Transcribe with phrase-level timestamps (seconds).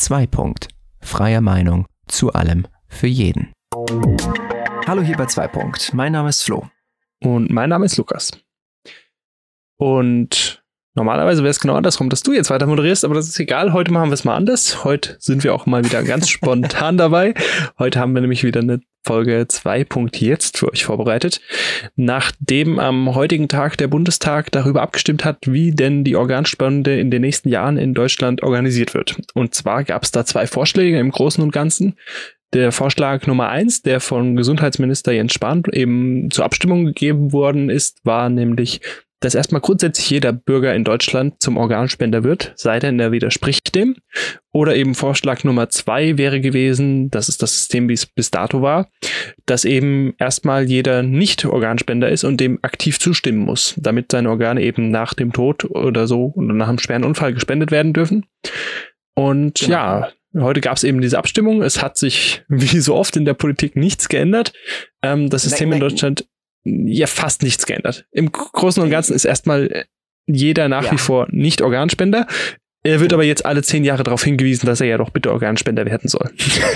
[0.00, 0.26] 2.
[0.28, 0.68] Punkt.
[1.00, 3.52] Freie Meinung zu allem für jeden.
[4.86, 5.92] Hallo hier bei 2 Punkt.
[5.92, 6.66] Mein Name ist Flo.
[7.22, 8.30] Und mein Name ist Lukas.
[9.76, 13.74] Und normalerweise wäre es genau andersrum, dass du jetzt weiter moderierst, aber das ist egal.
[13.74, 14.84] Heute machen wir es mal anders.
[14.84, 17.34] Heute sind wir auch mal wieder ganz spontan dabei.
[17.78, 19.86] Heute haben wir nämlich wieder eine Folge 2.
[20.14, 21.40] Jetzt für euch vorbereitet.
[21.96, 27.22] Nachdem am heutigen Tag der Bundestag darüber abgestimmt hat, wie denn die Organspende in den
[27.22, 29.16] nächsten Jahren in Deutschland organisiert wird.
[29.34, 31.96] Und zwar gab es da zwei Vorschläge im Großen und Ganzen.
[32.52, 38.04] Der Vorschlag Nummer eins, der von Gesundheitsminister Jens Spahn eben zur Abstimmung gegeben worden ist,
[38.04, 38.80] war nämlich,
[39.20, 43.96] dass erstmal grundsätzlich jeder Bürger in Deutschland zum Organspender wird, sei denn er widerspricht dem.
[44.52, 48.62] Oder eben Vorschlag Nummer zwei wäre gewesen, das ist das System, wie es bis dato
[48.62, 48.88] war,
[49.46, 54.90] dass eben erstmal jeder Nicht-Organspender ist und dem aktiv zustimmen muss, damit seine Organe eben
[54.90, 58.26] nach dem Tod oder so oder nach einem schweren Unfall gespendet werden dürfen.
[59.14, 59.72] Und genau.
[59.72, 61.62] ja, Heute gab es eben diese Abstimmung.
[61.62, 64.52] Es hat sich, wie so oft in der Politik, nichts geändert.
[65.02, 66.26] Ähm, das System in Deutschland
[66.64, 68.06] ja fast nichts geändert.
[68.10, 69.86] Im Großen und Ganzen ist erstmal
[70.26, 70.92] jeder nach ja.
[70.92, 72.26] wie vor nicht Organspender.
[72.82, 75.84] Er wird aber jetzt alle zehn Jahre darauf hingewiesen, dass er ja doch bitte Organspender
[75.84, 76.30] werden soll.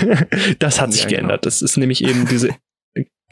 [0.59, 1.41] das hat sich ja, geändert.
[1.41, 1.49] Genau.
[1.49, 2.49] Das ist nämlich eben diese,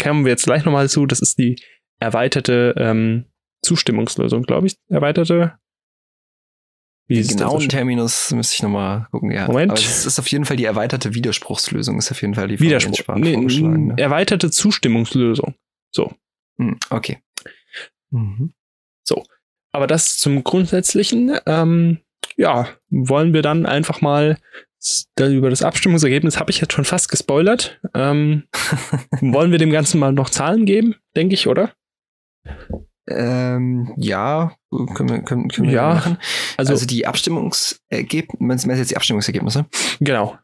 [0.02, 1.62] kommen wir jetzt gleich nochmal zu, das ist die
[2.00, 3.26] erweiterte ähm,
[3.62, 4.76] Zustimmungslösung, glaube ich.
[4.90, 5.54] Erweiterte
[7.08, 9.46] wie Den genauen Terminus müsste ich nochmal gucken, ja.
[9.48, 9.72] Moment.
[9.72, 13.16] Aber es ist auf jeden Fall die erweiterte Widerspruchslösung, ist auf jeden Fall die Widerspruch.
[13.16, 13.96] Nee, ne?
[13.98, 15.54] Erweiterte Zustimmungslösung.
[15.92, 16.14] So.
[16.58, 17.20] Hm, okay.
[18.12, 18.54] Mhm.
[19.04, 19.24] So.
[19.72, 21.38] Aber das zum Grundsätzlichen.
[21.46, 22.00] Ähm,
[22.38, 24.38] ja, wollen wir dann einfach mal
[25.18, 27.80] über das Abstimmungsergebnis habe ich jetzt schon fast gespoilert.
[27.94, 28.44] Ähm,
[29.22, 31.72] wollen wir dem Ganzen mal noch Zahlen geben, denke ich, oder?
[33.08, 36.18] Ähm, ja, können wir, können, können wir ja, machen.
[36.58, 39.66] Also, also die Abstimmungsergebnisse, jetzt die Abstimmungsergebnisse?
[40.00, 40.38] Genau.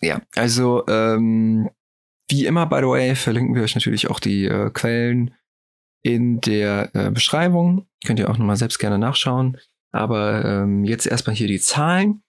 [0.00, 1.70] Ja, also ähm,
[2.30, 5.34] wie immer, by the way, verlinken wir euch natürlich auch die äh, Quellen
[6.02, 7.86] in der äh, Beschreibung.
[8.04, 9.58] Könnt ihr auch nochmal selbst gerne nachschauen.
[9.92, 12.22] Aber ähm, jetzt erstmal hier die Zahlen.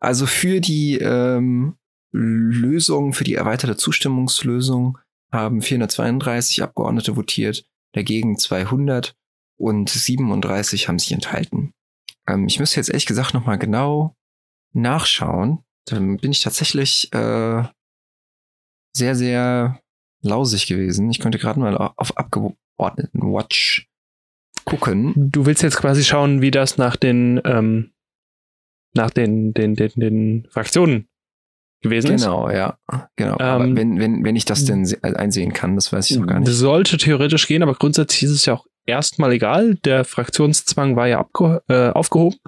[0.00, 1.76] Also für die ähm,
[2.12, 4.98] Lösung, für die erweiterte Zustimmungslösung
[5.32, 9.14] haben 432 Abgeordnete votiert dagegen 200
[9.56, 11.72] und 37 haben sich enthalten.
[12.28, 14.16] Ähm, ich müsste jetzt ehrlich gesagt nochmal genau
[14.72, 15.64] nachschauen.
[15.86, 17.64] Dann bin ich tatsächlich äh,
[18.96, 19.80] sehr, sehr
[20.22, 21.10] lausig gewesen.
[21.10, 23.88] Ich konnte gerade mal auf Abgeordneten Watch
[24.64, 25.12] gucken.
[25.16, 27.90] Du willst jetzt quasi schauen, wie das nach den ähm,
[28.94, 31.08] nach den, den, den, den Fraktionen
[31.82, 32.52] gewesen genau, ist.
[32.52, 32.78] Genau, ja.
[33.16, 33.34] Genau.
[33.34, 36.40] Ähm, aber wenn, wenn, wenn ich das denn einsehen kann, das weiß ich noch gar
[36.40, 36.50] nicht.
[36.50, 39.74] Sollte theoretisch gehen, aber grundsätzlich ist es ja auch erstmal egal.
[39.84, 41.26] Der Fraktionszwang war ja
[41.68, 42.38] äh, aufgehoben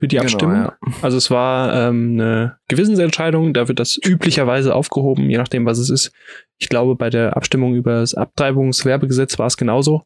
[0.00, 0.56] für die genau, Abstimmung.
[0.56, 0.78] Ja.
[1.02, 5.90] Also es war ähm, eine Gewissensentscheidung, da wird das üblicherweise aufgehoben, je nachdem, was es
[5.90, 6.12] ist.
[6.58, 10.02] Ich glaube, bei der Abstimmung über das Abtreibungswerbegesetz war es genauso.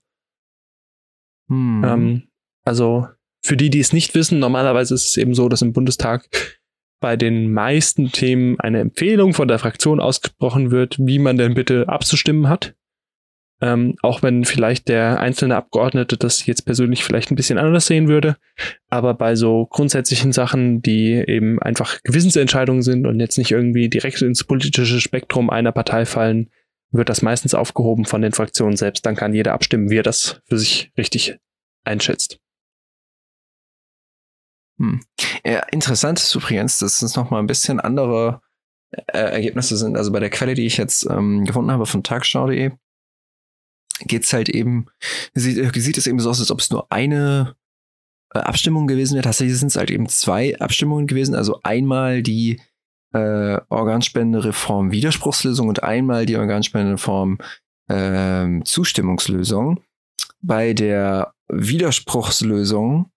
[1.49, 1.85] Hm.
[1.85, 2.23] Ähm,
[2.65, 3.07] also
[3.43, 6.29] für die, die es nicht wissen, normalerweise ist es eben so, dass im Bundestag
[7.01, 11.89] bei den meisten Themen eine Empfehlung von der Fraktion ausgesprochen wird, wie man denn bitte
[11.89, 12.75] abzustimmen hat.
[13.61, 18.09] Ähm, auch wenn vielleicht der einzelne Abgeordnete das jetzt persönlich vielleicht ein bisschen anders sehen
[18.09, 18.37] würde.
[18.91, 24.23] Aber bei so grundsätzlichen Sachen, die eben einfach Gewissensentscheidungen sind und jetzt nicht irgendwie direkt
[24.23, 26.51] ins politische Spektrum einer Partei fallen,
[26.91, 29.07] wird das meistens aufgehoben von den Fraktionen selbst.
[29.07, 31.37] Dann kann jeder abstimmen, wie er das für sich richtig
[31.85, 32.39] einschätzt.
[34.79, 35.01] Hm.
[35.45, 38.41] Ja, interessant ist übrigens, dass es nochmal ein bisschen andere
[38.91, 39.97] äh, Ergebnisse sind.
[39.97, 42.73] Also bei der Quelle, die ich jetzt ähm, gefunden habe von tagschau.de,
[44.01, 44.87] geht's halt eben,
[45.35, 47.57] sieht, äh, sieht es eben so aus, als ob es nur eine
[48.35, 49.25] äh, Abstimmung gewesen wäre.
[49.25, 51.35] Tatsächlich sind es halt eben zwei Abstimmungen gewesen.
[51.35, 52.61] Also einmal die
[53.13, 57.39] äh, Organspendereform Widerspruchslösung und einmal die Organspendereform
[57.89, 59.83] äh, Zustimmungslösung.
[60.41, 63.11] Bei der Widerspruchslösung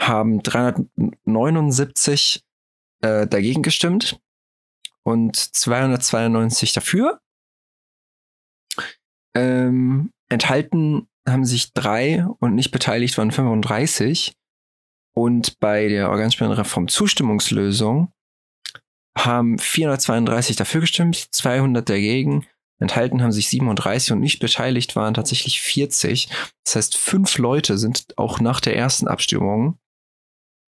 [0.00, 2.42] haben 379
[3.02, 4.20] äh, dagegen gestimmt
[5.04, 7.20] und 292 dafür.
[9.34, 14.34] Ähm, enthalten haben sich drei und nicht beteiligt waren 35.
[15.14, 18.12] Und bei der Organspendenreform Zustimmungslösung
[19.16, 22.46] haben 432 dafür gestimmt, 200 dagegen
[22.78, 26.28] Enthalten haben sich 37 und nicht beteiligt waren tatsächlich 40.
[26.64, 29.78] Das heißt, fünf Leute sind auch nach der ersten Abstimmung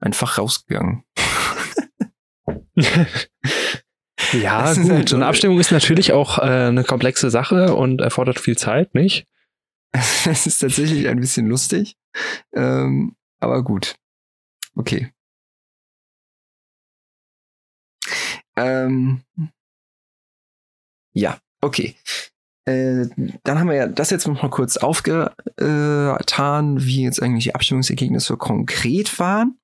[0.00, 1.04] einfach rausgegangen.
[4.32, 5.10] ja, gut.
[5.10, 9.26] So eine Abstimmung ist natürlich auch äh, eine komplexe Sache und erfordert viel Zeit, nicht?
[10.26, 11.96] Es ist tatsächlich ein bisschen lustig.
[12.52, 13.96] Ähm, aber gut.
[14.74, 15.12] Okay.
[18.56, 19.22] Ähm,
[21.14, 21.94] ja, okay.
[22.64, 23.06] Äh,
[23.44, 25.34] dann haben wir ja das jetzt noch mal kurz aufgetan,
[26.84, 29.58] wie jetzt eigentlich die Abstimmungsergebnisse konkret waren.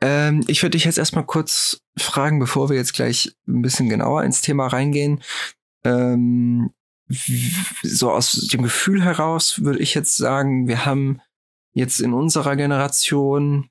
[0.00, 4.24] Ähm, ich würde dich jetzt erstmal kurz fragen, bevor wir jetzt gleich ein bisschen genauer
[4.24, 5.22] ins Thema reingehen.
[5.84, 6.70] Ähm,
[7.82, 11.20] so aus dem Gefühl heraus würde ich jetzt sagen, wir haben
[11.74, 13.68] jetzt in unserer Generation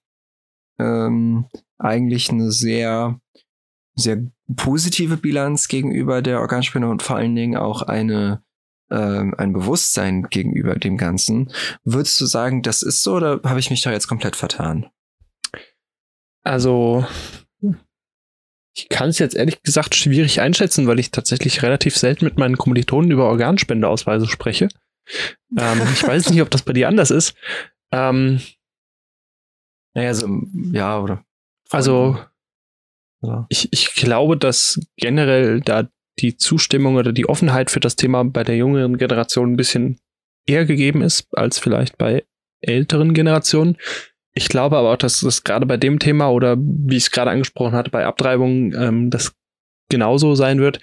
[0.80, 1.46] ähm,
[1.78, 3.20] eigentlich eine sehr,
[3.96, 4.24] sehr
[4.56, 8.44] positive Bilanz gegenüber der Organspende und vor allen Dingen auch eine
[8.92, 11.52] ähm, ein Bewusstsein gegenüber dem Ganzen.
[11.84, 14.88] Würdest du sagen, das ist so oder habe ich mich da jetzt komplett vertan?
[16.44, 17.06] Also,
[18.74, 22.58] ich kann es jetzt ehrlich gesagt schwierig einschätzen, weil ich tatsächlich relativ selten mit meinen
[22.58, 24.70] Kommilitonen über Organspendeausweise spreche.
[25.58, 27.36] Ähm, ich weiß nicht, ob das bei dir anders ist.
[27.92, 28.42] Ähm,
[29.94, 30.30] naja, so,
[30.72, 31.26] ja, oder?
[31.70, 32.18] Also,
[33.22, 33.46] ja.
[33.50, 35.90] ich, ich glaube, dass generell da
[36.20, 40.00] die Zustimmung oder die Offenheit für das Thema bei der jüngeren Generation ein bisschen
[40.46, 42.26] eher gegeben ist als vielleicht bei
[42.62, 43.78] älteren Generationen.
[44.34, 47.32] Ich glaube aber auch, dass das gerade bei dem Thema oder wie ich es gerade
[47.32, 49.34] angesprochen hatte, bei Abtreibungen, ähm, das
[49.90, 50.80] genauso sein wird,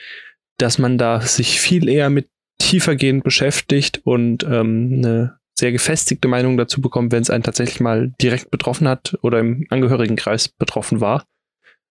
[0.58, 2.28] dass man da sich viel eher mit
[2.58, 8.12] tiefergehend beschäftigt und ähm, eine sehr gefestigte Meinung dazu bekommt, wenn es einen tatsächlich mal
[8.20, 11.24] direkt betroffen hat oder im Angehörigenkreis betroffen war.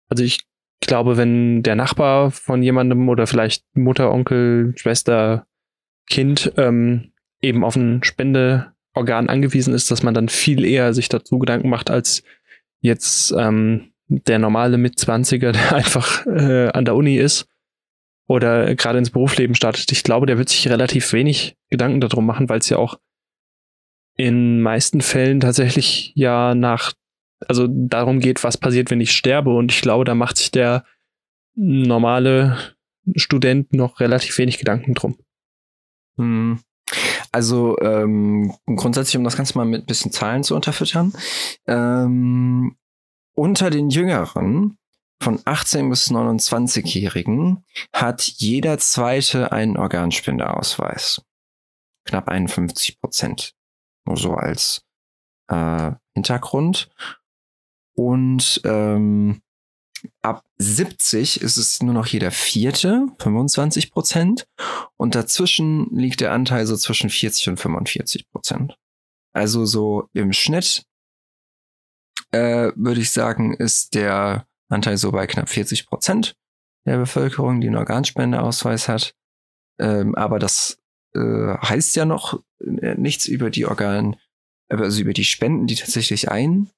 [0.09, 0.41] Also ich
[0.81, 5.45] glaube, wenn der Nachbar von jemandem oder vielleicht Mutter, Onkel, Schwester,
[6.09, 11.09] Kind ähm, eben auf ein Spende Organ angewiesen ist, dass man dann viel eher sich
[11.09, 12.23] dazu Gedanken macht, als
[12.79, 17.47] jetzt ähm, der normale Mitzwanziger, der einfach äh, an der Uni ist
[18.27, 19.91] oder gerade ins Berufsleben startet.
[19.91, 22.99] Ich glaube, der wird sich relativ wenig Gedanken darum machen, weil es ja auch
[24.15, 26.93] in meisten Fällen tatsächlich ja nach,
[27.47, 29.55] also darum geht, was passiert, wenn ich sterbe.
[29.55, 30.85] Und ich glaube, da macht sich der
[31.55, 32.75] normale
[33.15, 35.17] Student noch relativ wenig Gedanken drum.
[36.17, 36.59] Hm.
[37.33, 41.13] Also ähm, grundsätzlich, um das Ganze mal mit ein bisschen Zahlen zu unterfüttern,
[41.67, 42.77] ähm,
[43.35, 44.77] unter den Jüngeren
[45.19, 51.21] von 18 bis 29-Jährigen hat jeder zweite einen Organspendeausweis.
[52.05, 53.55] Knapp 51 Prozent.
[54.05, 54.85] Nur so als
[55.47, 56.89] äh, Hintergrund.
[57.95, 59.41] Und ähm,
[60.21, 64.47] ab 70 ist es nur noch jeder vierte, 25 Prozent.
[64.97, 68.77] Und dazwischen liegt der Anteil so zwischen 40 und 45 Prozent.
[69.33, 70.85] Also so im Schnitt
[72.31, 76.35] äh, würde ich sagen, ist der Anteil so bei knapp 40 Prozent
[76.85, 79.15] der Bevölkerung, die einen Organspendeausweis hat.
[79.79, 80.79] Ähm, aber das
[81.15, 84.17] äh, heißt ja noch äh, nichts über die Organ,
[84.69, 86.69] also über die Spenden, die tatsächlich ein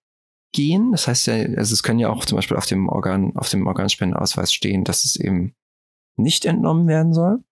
[0.55, 0.91] gehen.
[0.91, 3.67] Das heißt ja, also es können ja auch zum Beispiel auf dem Organ, auf dem
[3.67, 5.53] Organspendenausweis stehen, dass es eben
[6.15, 7.43] nicht entnommen werden soll.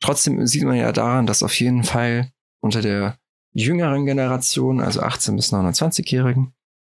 [0.00, 3.18] Trotzdem sieht man ja daran, dass auf jeden Fall unter der
[3.52, 6.52] jüngeren Generation, also 18 bis 29-Jährigen,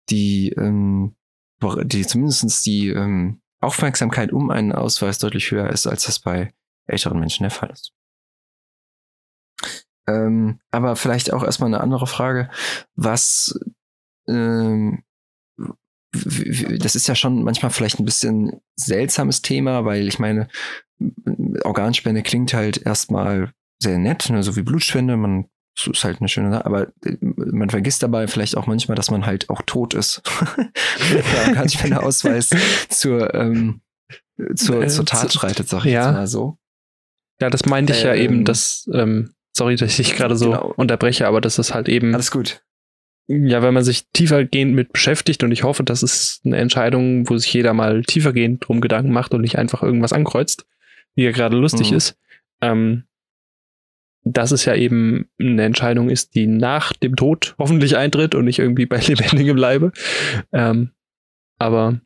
[0.09, 1.15] die, ähm,
[1.61, 6.53] die zumindest die ähm, Aufmerksamkeit um einen Ausweis deutlich höher ist, als das bei
[6.85, 7.93] älteren Menschen der Fall ist.
[10.07, 12.49] Ähm, aber vielleicht auch erstmal eine andere Frage.
[12.95, 13.59] Was
[14.27, 15.03] ähm,
[16.13, 20.47] das ist ja schon manchmal vielleicht ein bisschen seltsames Thema, weil ich meine,
[21.63, 26.27] Organspende klingt halt erstmal sehr nett, ne, so wie Blutspende, man das ist halt eine
[26.27, 29.93] schöne Sache, aber äh, man vergisst dabei vielleicht auch manchmal, dass man halt auch tot
[29.93, 30.21] ist.
[31.13, 32.49] der Organspendeausweis
[32.89, 33.81] zur, ähm,
[34.55, 36.07] zur, zur Tat schreitet, sag ich ja.
[36.07, 36.57] jetzt mal so.
[37.39, 40.73] Ja, das meinte ich ja eben, ähm, dass, ähm, sorry, dass ich gerade so genau.
[40.75, 42.13] unterbreche, aber das ist halt eben.
[42.13, 42.61] Alles gut
[43.27, 47.37] ja, wenn man sich tiefergehend mit beschäftigt und ich hoffe, das ist eine Entscheidung, wo
[47.37, 50.65] sich jeder mal tiefergehend drum Gedanken macht und nicht einfach irgendwas ankreuzt,
[51.15, 51.97] wie er gerade lustig mhm.
[51.97, 52.17] ist,
[52.61, 53.03] ähm,
[54.23, 58.59] dass es ja eben eine Entscheidung ist, die nach dem Tod hoffentlich eintritt und nicht
[58.59, 59.91] irgendwie bei Lebendigem bleibe.
[60.51, 60.91] Ähm,
[61.57, 62.01] aber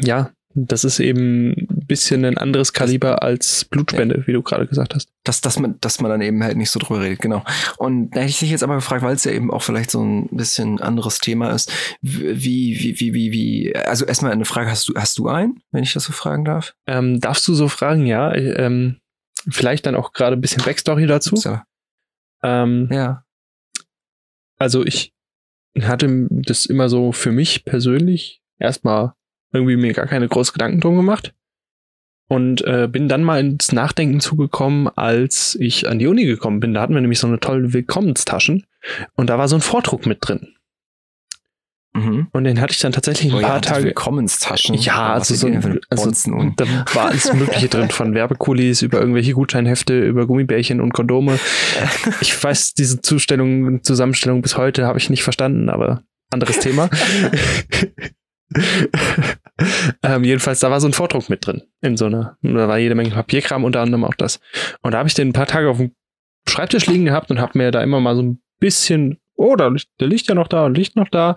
[0.00, 4.26] ja, das ist eben ein bisschen ein anderes Kaliber als Blutspende, ja.
[4.26, 5.08] wie du gerade gesagt hast.
[5.22, 7.44] Dass, dass, man, dass man dann eben halt nicht so drüber redet, genau.
[7.76, 10.02] Und da hätte ich dich jetzt aber gefragt, weil es ja eben auch vielleicht so
[10.02, 11.72] ein bisschen anderes Thema ist.
[12.00, 15.84] Wie, wie, wie, wie, wie, also erstmal eine Frage, hast du, hast du einen, wenn
[15.84, 16.74] ich das so fragen darf?
[16.86, 18.34] Ähm, darfst du so fragen, ja.
[18.34, 18.96] Ähm,
[19.48, 21.36] vielleicht dann auch gerade ein bisschen Backstory dazu.
[21.36, 21.60] So.
[22.42, 23.24] Ähm, ja.
[24.58, 25.14] Also ich
[25.80, 29.14] hatte das immer so für mich persönlich erstmal
[29.52, 31.34] irgendwie mir gar keine großen Gedanken drum gemacht.
[32.28, 36.74] Und äh, bin dann mal ins Nachdenken zugekommen, als ich an die Uni gekommen bin.
[36.74, 38.66] Da hatten wir nämlich so eine tolle Willkommenstaschen
[39.16, 40.54] und da war so ein Vordruck mit drin.
[41.92, 42.28] Mhm.
[42.30, 43.84] Und den hatte ich dann tatsächlich ein Oh, paar hattet Tage.
[43.86, 44.76] Willkommenstaschen.
[44.76, 46.64] Ja, also so ein, also, und da
[46.94, 51.40] war alles Mögliche drin, von Werbekulis über irgendwelche Gutscheinhefte, über Gummibärchen und Kondome.
[52.20, 56.88] Ich weiß diese Zustellung, Zusammenstellung bis heute habe ich nicht verstanden, aber anderes Thema.
[60.02, 61.62] ähm, jedenfalls, da war so ein Vordruck mit drin.
[61.80, 64.40] In so einer, da war jede Menge Papierkram, unter anderem auch das.
[64.82, 65.92] Und da habe ich den ein paar Tage auf dem
[66.48, 70.08] Schreibtisch liegen gehabt und habe mir da immer mal so ein bisschen, oh, da, der
[70.08, 71.34] liegt ja noch da und liegt noch da.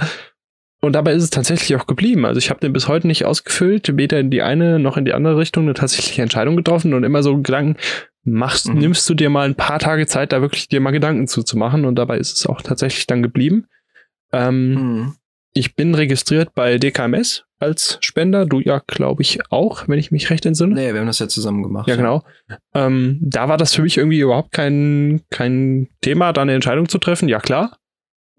[0.82, 2.26] Und dabei ist es tatsächlich auch geblieben.
[2.26, 5.14] Also ich habe den bis heute nicht ausgefüllt, weder in die eine noch in die
[5.14, 7.78] andere Richtung eine tatsächliche Entscheidung getroffen und immer so Gedanken,
[8.26, 8.80] machst, Mhm.
[8.80, 11.96] nimmst du dir mal ein paar Tage Zeit, da wirklich dir mal Gedanken zuzumachen und
[11.96, 13.68] dabei ist es auch tatsächlich dann geblieben.
[14.32, 15.14] Ähm, Mhm.
[15.54, 20.30] Ich bin registriert bei DKMS als Spender, du ja, glaube ich, auch, wenn ich mich
[20.30, 20.74] recht entsinne.
[20.76, 21.88] Nee, wir haben das ja zusammen gemacht.
[21.88, 22.24] Ja, genau.
[22.74, 26.98] Ähm, da war das für mich irgendwie überhaupt kein, kein Thema, da eine Entscheidung zu
[26.98, 27.30] treffen.
[27.30, 27.78] Ja, klar.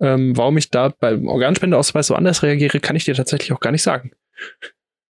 [0.01, 3.71] Ähm, warum ich da beim Organspendeausweis so anders reagiere, kann ich dir tatsächlich auch gar
[3.71, 4.11] nicht sagen.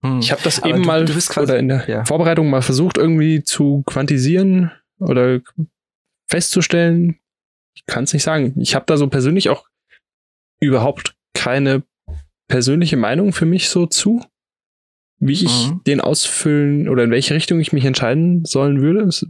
[0.01, 0.19] Mhm.
[0.19, 2.05] Ich habe das Aber eben du- mal du quasi- oder in der ja.
[2.05, 5.41] Vorbereitung mal versucht, irgendwie zu quantisieren oder
[6.27, 7.19] festzustellen.
[7.75, 8.53] Ich kann es nicht sagen.
[8.59, 9.67] Ich habe da so persönlich auch
[10.59, 11.83] überhaupt keine
[12.49, 14.21] persönliche Meinung für mich so zu,
[15.19, 15.81] wie ich Mhm.
[15.87, 19.01] den ausfüllen oder in welche Richtung ich mich entscheiden sollen würde.
[19.03, 19.25] Es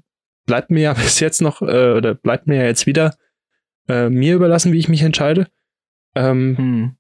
[0.48, 3.16] bleibt mir ja bis jetzt noch, äh, oder bleibt mir ja jetzt wieder
[3.88, 5.48] äh, mir überlassen, wie ich mich entscheide.
[6.16, 6.96] Ähm, Mhm.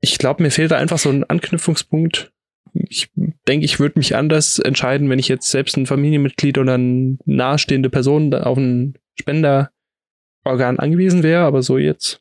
[0.00, 2.32] ich glaube, mir fehlt da einfach so ein Anknüpfungspunkt.
[2.74, 3.10] Ich
[3.48, 7.88] denke, ich würde mich anders entscheiden, wenn ich jetzt selbst ein Familienmitglied oder eine nahestehende
[7.88, 12.20] Person auf ein Spenderorgan angewiesen wäre, aber so jetzt.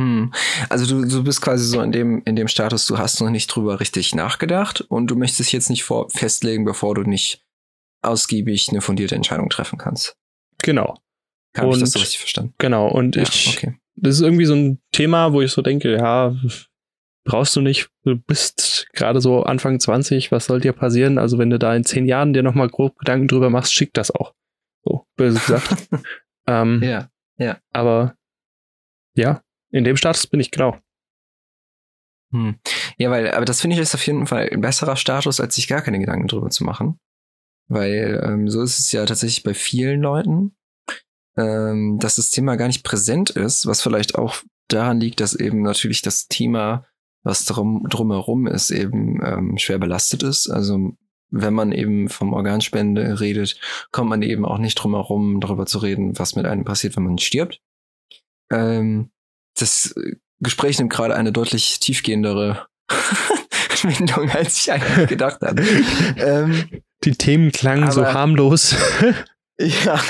[0.00, 0.32] Hm.
[0.70, 3.48] Also du, du bist quasi so in dem, in dem Status, du hast noch nicht
[3.48, 7.44] drüber richtig nachgedacht und du möchtest jetzt nicht vor, festlegen, bevor du nicht
[8.02, 10.16] ausgiebig eine fundierte Entscheidung treffen kannst.
[10.62, 10.96] Genau,
[11.56, 12.54] Habe ich das so richtig verstanden?
[12.58, 12.88] genau.
[12.88, 13.78] Und Ja, ich, okay.
[13.96, 16.34] das ist irgendwie so ein Thema, wo ich so denke, ja,
[17.24, 21.18] brauchst du nicht, du bist gerade so Anfang 20, was soll dir passieren?
[21.18, 24.10] Also wenn du da in zehn Jahren dir nochmal grob Gedanken drüber machst, schick das
[24.10, 24.32] auch.
[24.82, 25.88] So, böse gesagt.
[26.46, 27.58] ähm, Ja.
[27.72, 28.14] Aber
[29.14, 30.76] ja, in dem Status bin ich genau.
[32.32, 32.58] Hm.
[32.96, 35.68] Ja, weil, aber das finde ich ist auf jeden Fall ein besserer Status, als sich
[35.68, 36.98] gar keine Gedanken drüber zu machen.
[37.68, 40.56] Weil ähm, so ist es ja tatsächlich bei vielen Leuten,
[41.36, 45.62] ähm, dass das Thema gar nicht präsent ist, was vielleicht auch daran liegt, dass eben
[45.62, 46.86] natürlich das Thema,
[47.22, 50.48] was drum, drumherum ist, eben ähm, schwer belastet ist.
[50.48, 50.92] Also
[51.30, 53.58] wenn man eben vom Organspende redet,
[53.92, 57.04] kommt man eben auch nicht drum herum, darüber zu reden, was mit einem passiert, wenn
[57.04, 57.60] man stirbt.
[58.50, 59.10] Ähm,
[59.58, 59.94] das
[60.40, 62.66] Gespräch nimmt gerade eine deutlich tiefgehendere
[63.82, 65.62] Wendung, als ich eigentlich gedacht hatte.
[66.16, 66.68] ähm,
[67.04, 68.74] Die Themen klangen so Aber- harmlos.
[69.60, 70.00] ja,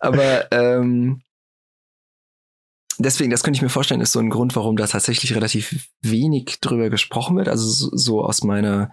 [0.00, 1.22] aber ähm,
[2.98, 6.58] deswegen, das könnte ich mir vorstellen, ist so ein Grund, warum da tatsächlich relativ wenig
[6.60, 7.48] drüber gesprochen wird.
[7.48, 8.92] Also so, so aus meiner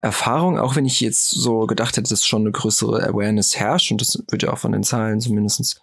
[0.00, 4.00] Erfahrung, auch wenn ich jetzt so gedacht hätte, dass schon eine größere Awareness herrscht und
[4.00, 5.80] das wird ja auch von den Zahlen zumindest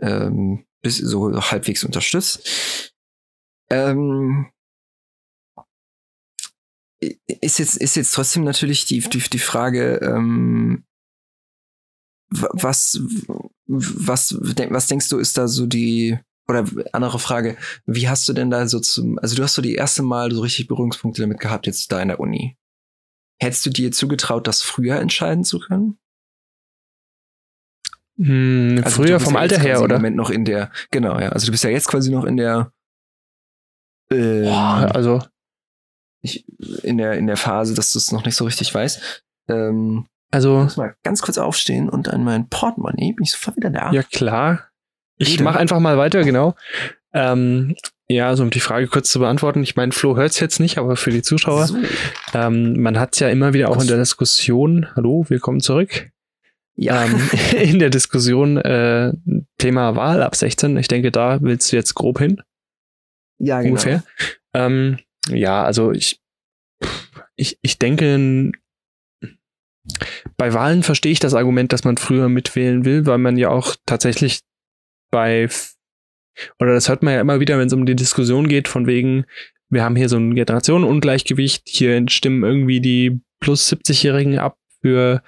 [0.00, 2.92] ähm, bis so halbwegs unterstützt.
[3.70, 4.50] Ähm,
[7.00, 10.84] ist jetzt, ist jetzt trotzdem natürlich die, die, die Frage, ähm,
[12.30, 13.00] wa- was,
[13.66, 18.50] was, was denkst du, ist da so die, oder andere Frage, wie hast du denn
[18.50, 21.66] da so zum, also du hast so die erste Mal so richtig Berührungspunkte damit gehabt,
[21.66, 22.56] jetzt da in der Uni.
[23.40, 25.98] Hättest du dir zugetraut, das früher entscheiden zu können?
[28.20, 29.96] Hm, Also früher vom ja Alter her, oder?
[29.96, 31.30] Im Moment noch in der, genau, ja.
[31.30, 32.72] Also du bist ja jetzt quasi noch in der,
[34.10, 35.22] ähm, Boah, also,
[36.22, 36.44] ich,
[36.82, 39.22] in der, in der Phase, dass du es noch nicht so richtig weißt.
[39.48, 43.56] Ähm, ich also, muss mal ganz kurz aufstehen und an mein Portemonnaie bin ich sofort
[43.56, 43.92] wieder da.
[43.92, 44.64] ja klar.
[45.16, 46.54] Ich mache einfach mal weiter, genau.
[47.12, 47.74] Ähm,
[48.08, 49.62] ja, also um die Frage kurz zu beantworten.
[49.62, 51.66] Ich meine, Flo hört es jetzt nicht, aber für die Zuschauer.
[51.66, 51.76] So.
[52.34, 56.10] Ähm, man hat es ja immer wieder auch in der Diskussion, hallo, willkommen zurück,
[56.80, 57.04] Ja.
[57.04, 57.20] ähm,
[57.60, 59.12] in der Diskussion äh,
[59.58, 60.76] Thema Wahl ab 16.
[60.76, 62.40] Ich denke, da willst du jetzt grob hin,
[63.38, 63.72] ja, genau.
[63.72, 64.04] ungefähr.
[64.54, 66.20] Ähm, ja, also ich,
[67.36, 68.52] ich, ich denke,
[70.36, 73.74] bei Wahlen verstehe ich das Argument, dass man früher mitwählen will, weil man ja auch
[73.84, 74.42] tatsächlich
[75.10, 75.48] bei,
[76.60, 79.24] oder das hört man ja immer wieder, wenn es um die Diskussion geht, von wegen,
[79.68, 85.22] wir haben hier so ein Generationenungleichgewicht, hier stimmen irgendwie die plus 70-Jährigen ab für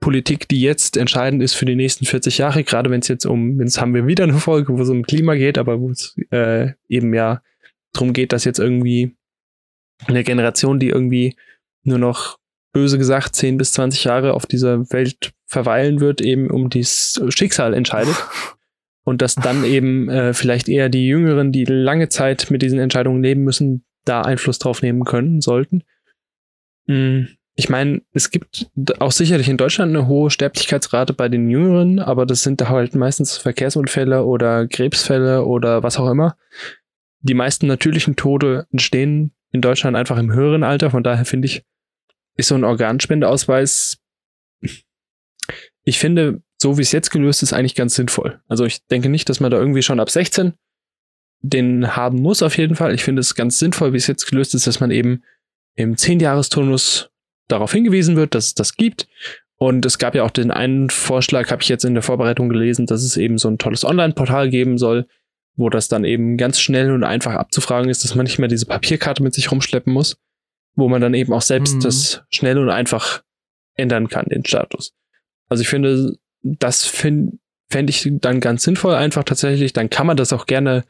[0.00, 3.60] Politik, die jetzt entscheidend ist für die nächsten 40 Jahre, gerade wenn es jetzt um,
[3.60, 6.72] jetzt haben wir wieder eine Folge, wo es um Klima geht, aber wo es äh,
[6.88, 7.42] eben ja
[7.92, 9.16] drum geht, dass jetzt irgendwie
[10.06, 11.36] eine Generation, die irgendwie
[11.82, 12.38] nur noch
[12.72, 17.74] böse gesagt 10 bis 20 Jahre auf dieser Welt verweilen wird, eben um dieses Schicksal
[17.74, 18.14] entscheidet.
[19.04, 23.22] Und dass dann eben äh, vielleicht eher die Jüngeren, die lange Zeit mit diesen Entscheidungen
[23.22, 25.82] leben müssen, da Einfluss drauf nehmen können sollten.
[26.88, 27.28] Hm,
[27.58, 32.24] ich meine, es gibt auch sicherlich in Deutschland eine hohe Sterblichkeitsrate bei den Jüngeren, aber
[32.24, 36.36] das sind halt meistens Verkehrsunfälle oder Krebsfälle oder was auch immer.
[37.18, 40.92] Die meisten natürlichen Tode entstehen in Deutschland einfach im höheren Alter.
[40.92, 41.64] Von daher finde ich,
[42.36, 43.98] ist so ein Organspendeausweis,
[45.82, 48.40] ich finde, so wie es jetzt gelöst ist, eigentlich ganz sinnvoll.
[48.46, 50.52] Also ich denke nicht, dass man da irgendwie schon ab 16
[51.40, 52.94] den haben muss auf jeden Fall.
[52.94, 55.24] Ich finde es ganz sinnvoll, wie es jetzt gelöst ist, dass man eben
[55.74, 57.10] im 10-Jahres-Turnus
[57.48, 59.08] darauf hingewiesen wird, dass es das gibt.
[59.56, 62.86] Und es gab ja auch den einen Vorschlag, habe ich jetzt in der Vorbereitung gelesen,
[62.86, 65.06] dass es eben so ein tolles Online-Portal geben soll,
[65.56, 68.66] wo das dann eben ganz schnell und einfach abzufragen ist, dass man nicht mehr diese
[68.66, 70.16] Papierkarte mit sich rumschleppen muss,
[70.76, 71.80] wo man dann eben auch selbst mhm.
[71.80, 73.24] das schnell und einfach
[73.74, 74.94] ändern kann, den Status.
[75.48, 77.38] Also ich finde, das fände
[77.70, 79.72] fänd ich dann ganz sinnvoll einfach tatsächlich.
[79.72, 80.84] Dann kann man das auch gerne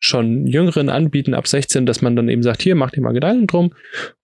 [0.00, 3.46] schon Jüngeren anbieten, ab 16, dass man dann eben sagt, hier, macht ihr mal Gedanken
[3.46, 3.74] drum.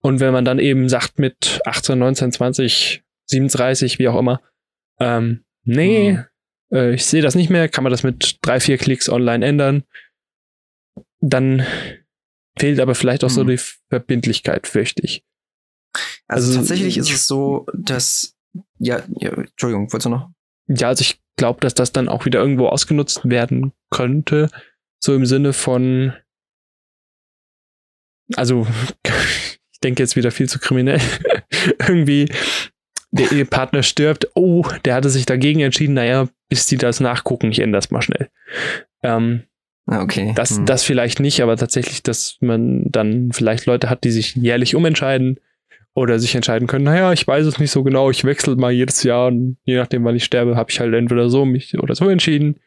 [0.00, 4.40] Und wenn man dann eben sagt mit 18, 19, 20, 37, wie auch immer,
[5.00, 6.24] ähm, nee, mhm.
[6.76, 9.82] äh, ich sehe das nicht mehr, kann man das mit drei, vier Klicks online ändern.
[11.20, 11.66] Dann
[12.56, 13.34] fehlt aber vielleicht auch mhm.
[13.34, 15.24] so die Verbindlichkeit, fürchte ich.
[16.26, 18.36] Also, also tatsächlich ist es so, dass,
[18.78, 20.30] ja, ja Entschuldigung, wolltest du noch?
[20.68, 24.50] Ja, also ich glaube, dass das dann auch wieder irgendwo ausgenutzt werden könnte,
[25.04, 26.14] so im Sinne von,
[28.34, 28.66] also
[29.72, 31.00] ich denke jetzt wieder viel zu kriminell,
[31.86, 32.26] irgendwie
[33.10, 37.60] der Ehepartner stirbt, oh, der hatte sich dagegen entschieden, naja, bis die das nachgucken, ich
[37.60, 38.28] ändere das mal schnell.
[39.02, 39.44] Ähm,
[39.86, 40.32] ah, okay.
[40.34, 40.66] Das, hm.
[40.66, 45.38] das vielleicht nicht, aber tatsächlich, dass man dann vielleicht Leute hat, die sich jährlich umentscheiden
[45.94, 49.04] oder sich entscheiden können, naja, ich weiß es nicht so genau, ich wechsle mal jedes
[49.04, 52.08] Jahr und je nachdem, wann ich sterbe, habe ich halt entweder so mich oder so
[52.08, 52.58] entschieden.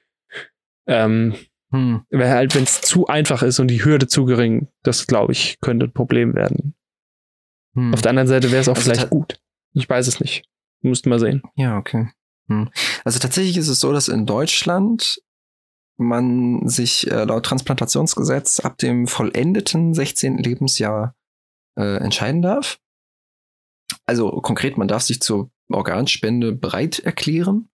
[0.88, 1.34] Ähm,
[1.72, 2.06] hm.
[2.10, 5.60] Weil halt, wenn es zu einfach ist und die Hürde zu gering, das glaube ich,
[5.60, 6.76] könnte ein Problem werden.
[7.76, 7.94] Hm.
[7.94, 9.40] Auf der anderen Seite wäre es auch also vielleicht gut.
[9.74, 10.46] Ich weiß es nicht.
[10.82, 11.42] Müssten mal sehen.
[11.56, 12.10] Ja, okay.
[12.48, 12.70] Hm.
[13.04, 15.22] Also tatsächlich ist es so, dass in Deutschland
[15.98, 20.38] man sich äh, laut Transplantationsgesetz ab dem vollendeten 16.
[20.38, 21.16] Lebensjahr
[21.76, 22.80] äh, entscheiden darf.
[24.06, 27.70] Also konkret, man darf sich zur Organspende bereit erklären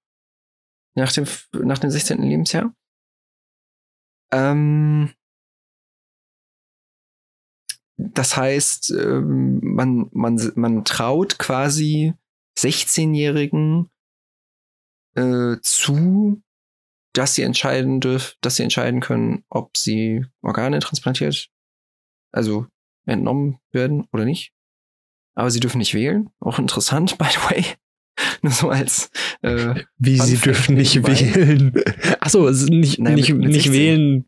[0.96, 1.26] nach dem,
[1.64, 2.22] nach dem 16.
[2.22, 2.74] Lebensjahr.
[4.34, 5.14] Ähm,
[7.98, 12.14] das heißt, ähm, man, man, man traut quasi
[12.58, 13.90] 16-Jährigen
[15.16, 16.42] äh, zu,
[17.14, 21.50] dass sie entscheiden dürfen, dass sie entscheiden können, ob sie Organe transplantiert,
[22.32, 22.66] also
[23.06, 24.54] entnommen werden oder nicht.
[25.36, 26.30] Aber sie dürfen nicht wählen.
[26.40, 27.66] Auch interessant, by the way.
[28.42, 29.10] Nur so als.
[29.42, 31.20] Äh, Wie sie dürfen nicht dabei.
[31.20, 31.74] wählen.
[32.20, 34.26] Achso, nicht, Nein, nicht, mit, mit nicht wählen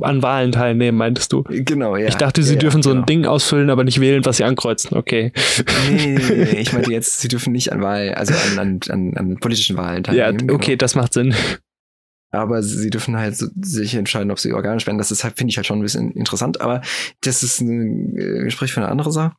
[0.00, 1.44] an Wahlen teilnehmen, meintest du?
[1.44, 2.08] Genau, ja.
[2.08, 3.06] Ich dachte, sie ja, dürfen ja, so ein genau.
[3.06, 4.96] Ding ausfüllen, aber nicht wählen, was sie ankreuzen.
[4.96, 5.32] Okay.
[5.90, 6.60] Nee, nee, nee, nee.
[6.60, 10.02] ich meinte jetzt, sie dürfen nicht an Wahlen, also an, an, an, an politischen Wahlen
[10.02, 10.48] teilnehmen.
[10.48, 10.78] Ja, okay, genau.
[10.78, 11.34] das macht Sinn.
[12.30, 14.98] Aber sie dürfen halt so, sich entscheiden, ob sie Organe spenden.
[14.98, 16.82] Das ist halt, finde ich halt schon ein bisschen interessant, aber
[17.20, 19.36] das ist ein äh, Gespräch für eine andere Sache.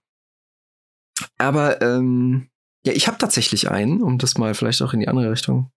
[1.38, 2.48] Aber ähm,
[2.86, 5.72] ja, ich habe tatsächlich einen, um das mal vielleicht auch in die andere Richtung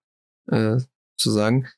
[0.51, 0.79] äh,
[1.17, 1.69] zu sagen.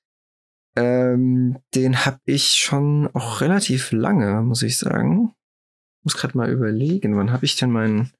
[0.76, 5.34] Ähm, den habe ich schon auch relativ lange, muss ich sagen.
[6.02, 8.12] Muss gerade mal überlegen, wann habe ich denn meinen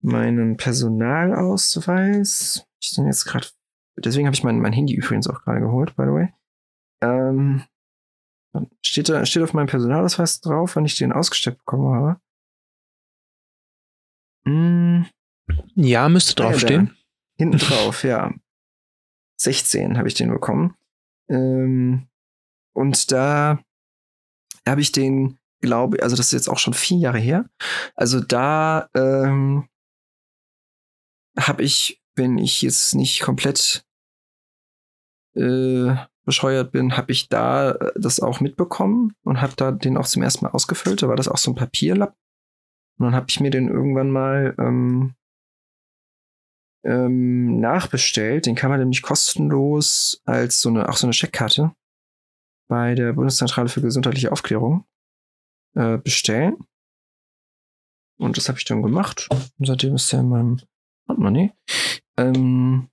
[0.00, 2.66] meinen Personalausweis?
[2.80, 3.48] Ich denn jetzt gerade.
[3.96, 6.32] Deswegen habe ich mein, mein Handy übrigens auch gerade geholt, by the way.
[7.02, 7.64] Ähm,
[8.82, 12.20] steht da steht auf meinem Personalausweis drauf, wann ich den ausgestellt bekommen habe.
[14.46, 15.06] Hm.
[15.74, 16.96] Ja, müsste draufstehen.
[17.36, 18.32] Hinten drauf, ja.
[19.40, 20.74] 16 habe ich den bekommen.
[21.28, 22.08] Ähm,
[22.74, 23.60] und da
[24.66, 27.48] habe ich den, glaube also das ist jetzt auch schon vier Jahre her.
[27.94, 29.68] Also da ähm,
[31.38, 33.84] habe ich, wenn ich jetzt nicht komplett
[35.36, 40.06] äh, bescheuert bin, habe ich da äh, das auch mitbekommen und habe da den auch
[40.06, 41.02] zum ersten Mal ausgefüllt.
[41.02, 42.16] Da war das auch so ein Papierlapp.
[42.98, 45.14] Und dann habe ich mir den irgendwann mal ähm,
[46.84, 48.46] ähm, nachbestellt.
[48.46, 51.72] Den kann man nämlich kostenlos als so eine, auch so eine Checkkarte
[52.68, 54.84] bei der Bundeszentrale für gesundheitliche Aufklärung
[55.74, 56.56] äh, bestellen.
[58.18, 59.28] Und das habe ich dann gemacht.
[59.30, 60.60] Und seitdem ist der in meinem
[61.08, 61.52] Handmoney.
[62.16, 62.88] Ähm,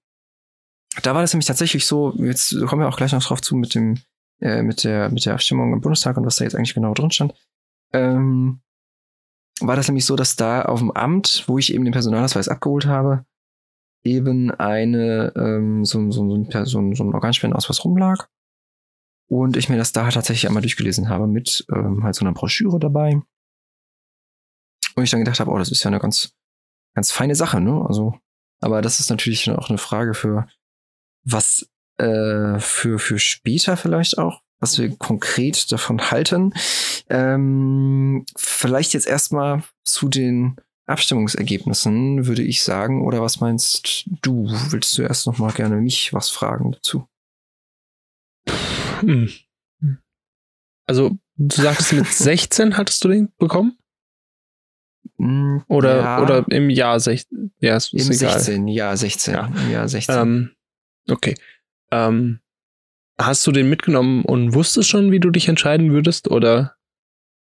[1.01, 3.75] da war das nämlich tatsächlich so, jetzt kommen wir auch gleich noch drauf zu mit
[3.75, 3.97] dem,
[4.39, 7.11] äh, mit der, mit der Abstimmung im Bundestag und was da jetzt eigentlich genau drin
[7.11, 7.33] stand.
[7.91, 8.61] Ähm,
[9.59, 12.85] war das nämlich so, dass da auf dem Amt, wo ich eben den Personalausweis abgeholt
[12.85, 13.25] habe,
[14.05, 18.27] eben eine, ähm, so, so, so, so, so ein Organspendenausweis rumlag.
[19.27, 22.79] Und ich mir das da tatsächlich einmal durchgelesen habe mit ähm, halt so einer Broschüre
[22.79, 23.19] dabei.
[24.95, 26.33] Und ich dann gedacht habe, oh, das ist ja eine ganz,
[26.93, 27.83] ganz feine Sache, ne?
[27.87, 28.19] Also,
[28.61, 30.47] aber das ist natürlich auch eine Frage für
[31.23, 36.53] was äh, für, für später vielleicht auch, was wir konkret davon halten.
[37.09, 43.05] Ähm, vielleicht jetzt erstmal zu den Abstimmungsergebnissen, würde ich sagen.
[43.05, 44.47] Oder was meinst du?
[44.69, 47.07] Willst du erst noch mal gerne mich was fragen dazu?
[48.99, 49.29] Hm.
[50.87, 53.77] Also, du sagtest, mit 16 hattest du den bekommen?
[55.17, 57.51] Mm, Oder, ja, oder im Jahr 16?
[57.59, 58.39] Ja, ist, ist im egal.
[58.39, 59.33] 16, ja, 16.
[59.33, 59.47] Ja.
[59.47, 60.15] Im Jahr 16.
[60.15, 60.51] Ähm,
[61.09, 61.35] okay.
[61.91, 62.39] Ähm,
[63.17, 66.29] hast du den mitgenommen und wusstest schon, wie du dich entscheiden würdest?
[66.29, 66.75] Oder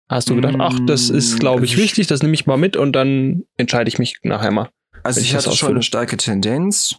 [0.09, 2.47] hast du gedacht, ach, das ist, Mm, glaube ich, also ich- wichtig, das nehme ich
[2.47, 4.71] mal mit und dann entscheide ich mich nachher mal.
[5.03, 6.97] Also ich ich hatte schon eine starke Tendenz.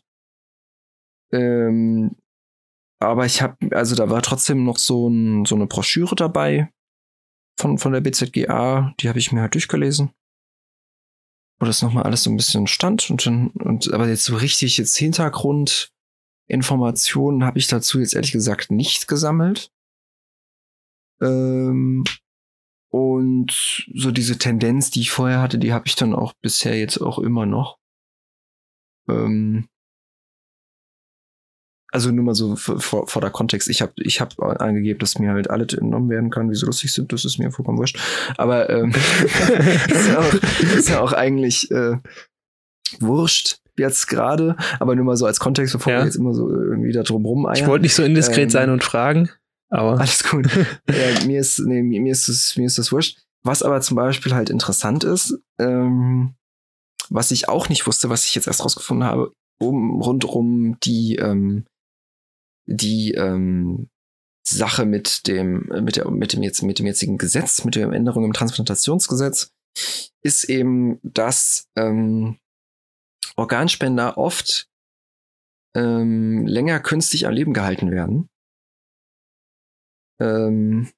[1.32, 2.16] Ähm,
[3.00, 6.72] aber ich habe, also da war trotzdem noch so, ein, so eine Broschüre dabei
[7.60, 10.12] von, von der BZGA, die habe ich mir halt durchgelesen.
[11.60, 14.78] Wo das nochmal alles so ein bisschen stand und dann, und aber jetzt so richtig
[14.78, 19.72] jetzt Hintergrundinformationen habe ich dazu jetzt ehrlich gesagt nicht gesammelt.
[21.22, 22.04] Ähm,
[22.90, 26.98] und so diese Tendenz, die ich vorher hatte, die habe ich dann auch bisher jetzt
[27.00, 27.78] auch immer noch.
[29.10, 29.68] Ähm,
[31.92, 33.70] also nur mal so vor, vor der Kontext.
[33.70, 36.92] Ich habe ich hab angegeben, dass mir halt alle entnommen werden kann, wie sie lustig
[36.92, 37.14] sind.
[37.14, 37.98] Das ist mir vollkommen wurscht.
[38.38, 38.92] Aber ähm,
[39.88, 40.34] ist, ja auch,
[40.78, 41.98] ist ja auch eigentlich äh,
[43.00, 44.58] wurscht jetzt gerade.
[44.80, 46.00] Aber nur mal so als Kontext, bevor Ja.
[46.00, 48.70] wir jetzt immer so irgendwie da drum rum Ich wollte nicht so indiskret Ähm, sein
[48.72, 49.30] und fragen,
[49.76, 50.48] aber alles gut.
[50.90, 53.20] ja, mir ist, nee, mir ist das, mir ist das wurscht.
[53.44, 56.34] Was aber zum Beispiel halt interessant ist, ähm,
[57.10, 61.18] was ich auch nicht wusste, was ich jetzt erst rausgefunden habe, um, rund um die,
[61.18, 61.66] ähm,
[62.66, 63.90] die, ähm,
[64.48, 68.26] Sache mit dem, mit der, mit dem jetzt, mit dem jetzigen Gesetz, mit der Änderung
[68.26, 69.52] im Transplantationsgesetz,
[70.22, 72.38] ist eben, dass, ähm,
[73.36, 74.70] Organspender oft
[75.76, 78.30] ähm, länger künstlich am Leben gehalten werden.
[80.20, 80.92] Ähm,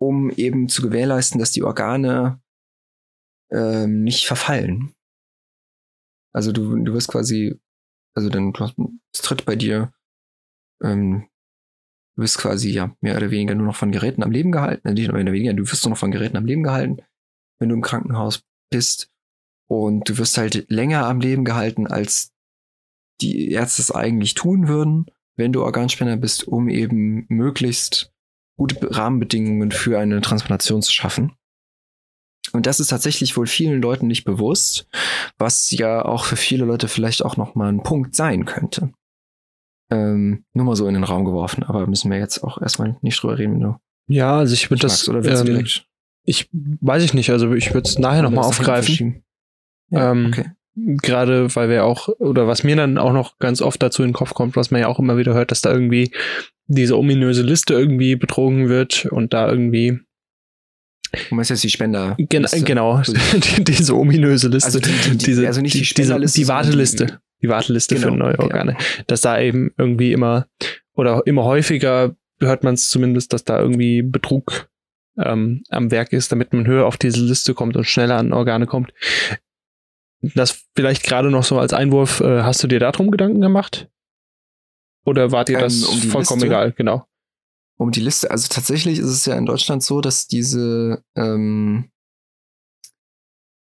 [0.00, 2.40] um eben zu gewährleisten, dass die Organe
[3.50, 4.94] ähm, nicht verfallen.
[6.32, 7.60] Also du, du wirst quasi,
[8.14, 8.52] also dann
[9.12, 9.92] es tritt bei dir,
[10.82, 11.28] ähm,
[12.16, 14.92] du wirst quasi ja mehr oder weniger nur noch von Geräten am Leben gehalten, äh,
[14.92, 16.98] nicht mehr oder weniger, du wirst nur noch von Geräten am Leben gehalten,
[17.58, 19.10] wenn du im Krankenhaus bist
[19.68, 22.32] und du wirst halt länger am Leben gehalten, als
[23.20, 28.12] die Ärzte es eigentlich tun würden, wenn du Organspender bist, um eben möglichst
[28.56, 31.32] gute Be- Rahmenbedingungen für eine Transplantation zu schaffen.
[32.52, 34.88] Und das ist tatsächlich wohl vielen Leuten nicht bewusst,
[35.38, 38.92] was ja auch für viele Leute vielleicht auch noch mal ein Punkt sein könnte.
[39.90, 43.22] Ähm, nur mal so in den Raum geworfen, aber müssen wir jetzt auch erstmal nicht
[43.22, 43.76] drüber reden, wenn du
[44.08, 45.86] ja, also ich würde das, oder ähm, direkt
[46.24, 49.22] ich weiß ich nicht, also ich würde es nachher nochmal aufgreifen.
[49.90, 50.50] Ja, Ähm, okay.
[51.02, 54.14] Gerade weil wir auch, oder was mir dann auch noch ganz oft dazu in den
[54.14, 56.12] Kopf kommt, was man ja auch immer wieder hört, dass da irgendwie
[56.66, 59.98] diese ominöse Liste irgendwie betrogen wird und da irgendwie,
[61.28, 62.16] Du meinst jetzt die Spender.
[62.18, 66.40] gen genau, die, diese ominöse Liste, Also die- die- die- diese, also nicht die Spenderliste,
[66.40, 68.40] die Warteliste, die- Warteliste für Genau, neue ja.
[68.40, 68.76] Organe,
[69.08, 70.46] dass da eben irgendwie immer,
[70.94, 74.68] oder immer häufiger hört man es zumindest, dass da irgendwie Betrug
[75.18, 78.66] ähm, am Werk ist, damit man höher auf diese Liste kommt und schneller an Organe
[78.66, 78.92] kommt.
[80.22, 83.88] Das vielleicht gerade noch so als Einwurf, äh, hast du dir darum Gedanken gemacht?
[85.06, 86.46] Oder war dir Ähm, das um vollkommen Liste?
[86.46, 86.72] egal?
[86.72, 87.06] Genau.
[87.78, 88.30] um die Liste.
[88.30, 91.90] Also tatsächlich ist es ja in Deutschland so, dass diese, ähm,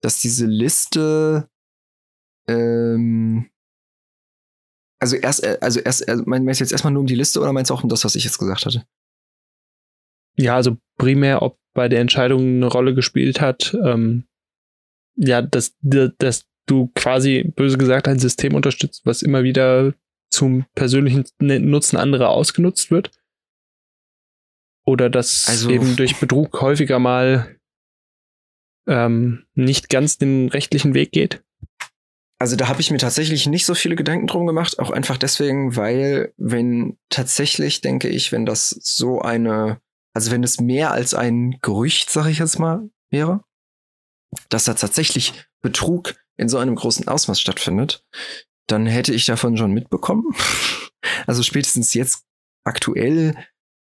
[0.02, 1.48] dass diese Liste,
[2.46, 3.48] ähm,
[5.00, 7.54] also erst, äh, also erst, also meinst du jetzt erstmal nur um die Liste oder
[7.54, 8.84] meinst du auch um das, was ich jetzt gesagt hatte?
[10.36, 14.26] Ja, also primär, ob bei der Entscheidung eine Rolle gespielt hat, ähm,
[15.16, 19.94] ja, dass, dass du quasi, böse gesagt, ein System unterstützt, was immer wieder
[20.30, 23.10] zum persönlichen Nutzen anderer ausgenutzt wird.
[24.84, 27.56] Oder dass Also- eben durch Betrug häufiger mal
[28.86, 31.42] ähm, nicht ganz den rechtlichen Weg geht.
[32.38, 35.76] Also da habe ich mir tatsächlich nicht so viele Gedanken drum gemacht, auch einfach deswegen,
[35.76, 39.80] weil wenn tatsächlich, denke ich, wenn das so eine,
[40.12, 43.42] also wenn es mehr als ein Gerücht, sage ich jetzt mal, wäre,
[44.48, 48.04] dass da tatsächlich Betrug in so einem großen Ausmaß stattfindet,
[48.66, 50.24] dann hätte ich davon schon mitbekommen.
[51.26, 52.24] Also spätestens jetzt
[52.64, 53.34] aktuell,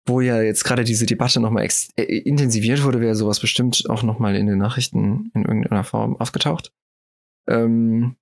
[0.06, 4.36] wo ja jetzt gerade diese Debatte nochmal äh, intensiviert wurde, wäre sowas bestimmt auch nochmal
[4.36, 6.72] in den Nachrichten in irgendeiner Form aufgetaucht.
[7.48, 8.16] Ähm,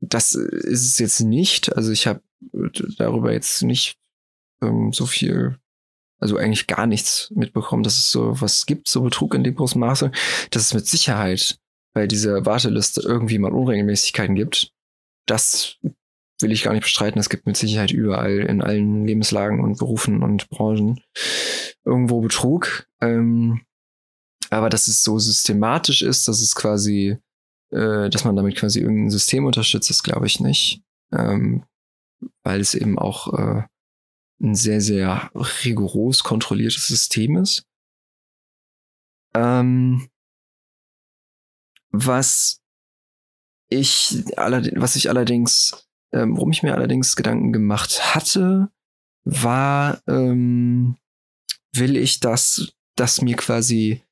[0.00, 1.74] das ist es jetzt nicht.
[1.74, 2.22] Also ich habe
[2.98, 3.98] darüber jetzt nicht
[4.62, 5.58] ähm, so viel
[6.18, 9.80] also eigentlich gar nichts mitbekommen, dass es so was gibt, so Betrug in dem großen
[9.80, 10.10] Maße,
[10.50, 11.58] dass es mit Sicherheit
[11.94, 14.72] bei dieser Warteliste irgendwie mal Unregelmäßigkeiten gibt.
[15.26, 15.76] Das
[16.40, 17.18] will ich gar nicht bestreiten.
[17.18, 21.00] Es gibt mit Sicherheit überall in allen Lebenslagen und Berufen und Branchen
[21.84, 22.86] irgendwo Betrug.
[23.00, 23.62] Ähm,
[24.50, 27.18] aber dass es so systematisch ist, dass es quasi,
[27.70, 30.82] äh, dass man damit quasi irgendein System unterstützt, das glaube ich nicht.
[31.12, 31.64] Ähm,
[32.42, 33.62] weil es eben auch äh,
[34.40, 35.30] ein sehr, sehr
[35.64, 37.66] rigoros kontrolliertes System ist.
[39.34, 40.08] Ähm,
[41.90, 42.62] was
[43.68, 48.70] ich allerdings, was ich allerdings, ähm, worum ich mir allerdings Gedanken gemacht hatte,
[49.24, 50.96] war, ähm,
[51.72, 54.02] will ich das, dass mir quasi,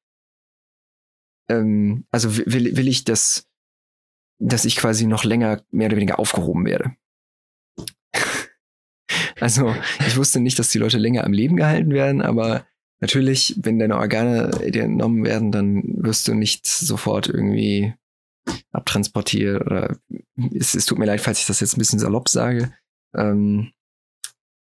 [1.49, 3.49] ähm, also will, will ich das,
[4.39, 6.97] dass ich quasi noch länger mehr oder weniger aufgehoben werde.
[9.41, 9.75] Also
[10.07, 12.67] ich wusste nicht, dass die Leute länger am Leben gehalten werden, aber
[13.01, 17.95] natürlich, wenn deine Organe dir entnommen werden, dann wirst du nicht sofort irgendwie
[18.73, 19.97] abtransportiert oder
[20.55, 22.73] es, es tut mir leid, falls ich das jetzt ein bisschen salopp sage.
[23.15, 23.73] Ähm,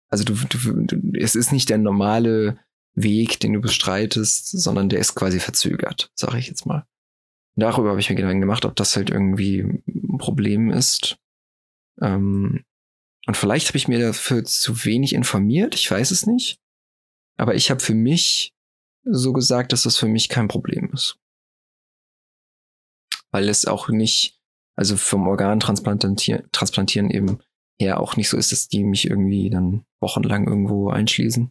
[0.09, 2.59] also du, du, du, es ist nicht der normale
[2.95, 6.87] Weg, den du bestreitest, sondern der ist quasi verzögert, sage ich jetzt mal.
[7.57, 11.19] Darüber habe ich mir Gedanken gemacht, ob das halt irgendwie ein Problem ist.
[12.01, 12.65] Ähm,
[13.27, 16.59] und vielleicht habe ich mir dafür zu wenig informiert, ich weiß es nicht.
[17.37, 18.55] Aber ich habe für mich
[19.05, 21.19] so gesagt, dass das für mich kein Problem ist.
[23.31, 24.39] Weil es auch nicht,
[24.77, 27.39] also vom Organtransplantieren transplantieren eben
[27.79, 31.51] her auch nicht so ist, dass die mich irgendwie dann wochenlang irgendwo einschließen.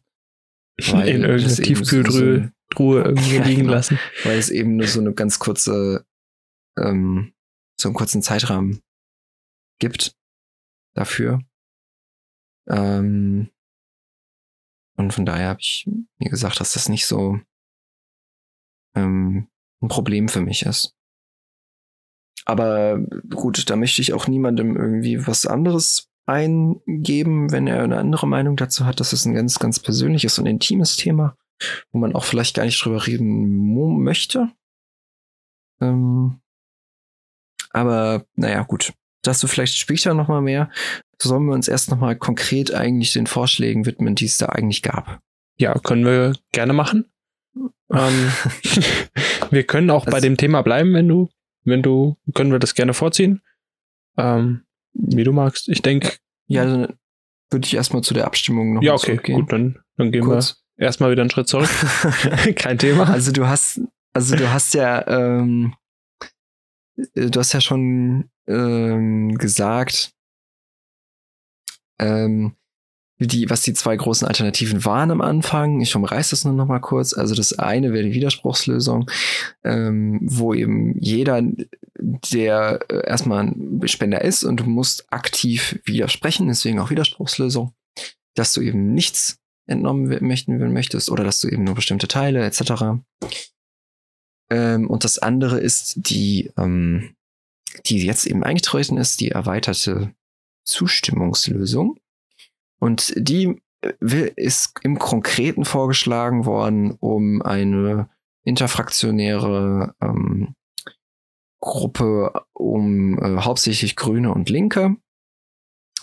[0.92, 4.00] Weil In irgendeine Tiefkühltruhe so irgendwie ja, liegen genau, lassen.
[4.24, 6.06] Weil es eben nur so eine ganz kurze,
[6.78, 7.34] ähm,
[7.80, 8.82] so einen kurzen Zeitrahmen
[9.80, 10.16] gibt
[10.94, 11.42] dafür.
[12.68, 13.50] Ähm,
[14.96, 17.40] und von daher habe ich mir gesagt, dass das nicht so
[18.96, 19.48] ähm,
[19.82, 20.96] ein Problem für mich ist.
[22.46, 23.00] Aber
[23.30, 28.56] gut, da möchte ich auch niemandem irgendwie was anderes eingeben, wenn er eine andere Meinung
[28.56, 29.00] dazu hat.
[29.00, 31.38] Das ist ein ganz, ganz persönliches und intimes Thema,
[31.92, 34.52] wo man auch vielleicht gar nicht drüber reden möchte.
[35.82, 36.40] Ähm,
[37.72, 38.94] aber naja, gut.
[39.24, 40.70] Dazu vielleicht später nochmal mehr.
[41.24, 45.20] Sollen wir uns erst nochmal konkret eigentlich den Vorschlägen widmen, die es da eigentlich gab?
[45.58, 47.06] Ja, können wir gerne machen.
[47.94, 48.32] ähm,
[49.52, 51.30] wir können auch also, bei dem Thema bleiben, wenn du,
[51.64, 53.42] wenn du, können wir das gerne vorziehen.
[54.18, 55.70] Ähm, wie du magst.
[55.70, 56.14] Ich denke.
[56.48, 56.94] Ja, dann
[57.50, 59.40] würde ich erstmal zu der Abstimmung noch Ja, okay, zurückgehen.
[59.42, 60.64] gut, dann, dann gehen Kurz.
[60.76, 61.70] wir erstmal wieder einen Schritt zurück.
[62.56, 63.10] Kein Thema.
[63.10, 63.82] Also du hast,
[64.14, 65.74] also du hast ja, ähm,
[67.16, 70.13] du hast ja schon ähm, gesagt,
[72.00, 72.56] ähm,
[73.20, 75.82] die, was die zwei großen Alternativen waren am Anfang.
[75.82, 77.14] Ich umreiße das nur noch mal kurz.
[77.14, 79.10] Also das eine wäre die Widerspruchslösung,
[79.64, 81.42] ähm, wo eben jeder,
[82.00, 87.74] der äh, erstmal ein Spender ist und du musst aktiv widersprechen, deswegen auch Widerspruchslösung,
[88.36, 93.02] dass du eben nichts entnommen möchten möchtest oder dass du eben nur bestimmte Teile etc.
[94.50, 97.16] Ähm, und das andere ist die, ähm,
[97.86, 100.14] die jetzt eben eingetreten ist, die erweiterte
[100.64, 102.00] Zustimmungslösung.
[102.80, 108.10] Und die äh, ist im Konkreten vorgeschlagen worden, um eine
[108.44, 110.56] interfraktionäre ähm,
[111.60, 114.98] Gruppe um äh, hauptsächlich Grüne und Linke.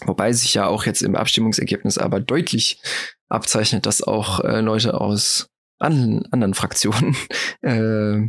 [0.06, 2.80] Wobei sich ja auch jetzt im Abstimmungsergebnis aber deutlich
[3.28, 7.14] abzeichnet, dass auch äh, Leute aus an, anderen Fraktionen
[7.60, 8.28] äh,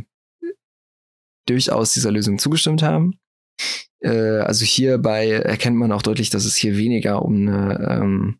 [1.46, 3.18] durchaus dieser Lösung zugestimmt haben.
[4.02, 8.38] Äh, also hierbei erkennt man auch deutlich, dass es hier weniger um eine, ähm,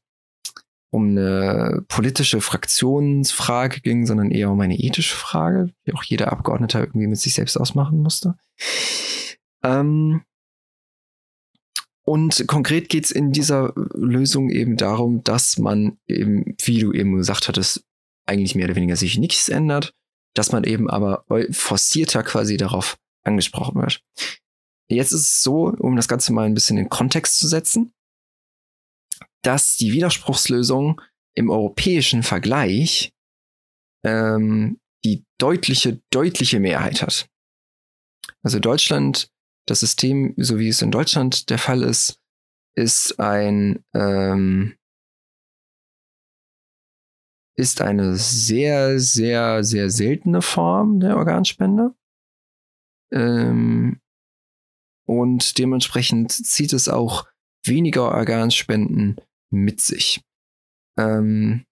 [0.90, 6.81] um eine politische Fraktionsfrage ging, sondern eher um eine ethische Frage, die auch jeder Abgeordnete
[6.81, 8.35] irgendwie mit sich selbst ausmachen musste.
[9.62, 10.22] Ähm,
[12.05, 17.16] und konkret geht es in dieser Lösung eben darum, dass man eben, wie du eben
[17.16, 17.85] gesagt hattest,
[18.27, 19.94] eigentlich mehr oder weniger sich nichts ändert,
[20.35, 24.03] dass man eben aber forcierter quasi darauf angesprochen wird.
[24.88, 27.92] Jetzt ist es so, um das Ganze mal ein bisschen in Kontext zu setzen,
[29.42, 31.01] dass die Widerspruchslösung
[31.35, 33.12] im europäischen Vergleich
[34.05, 37.29] ähm, die deutliche, deutliche Mehrheit hat.
[38.42, 39.31] Also Deutschland,
[39.66, 42.21] das System, so wie es in Deutschland der Fall ist,
[42.75, 44.77] ist ein ähm,
[47.55, 51.95] ist eine sehr, sehr, sehr seltene Form der Organspende.
[53.12, 54.01] Ähm,
[55.20, 57.27] und dementsprechend zieht es auch
[57.64, 59.16] weniger Organspenden
[59.51, 60.20] mit sich.
[60.98, 61.64] Ähm,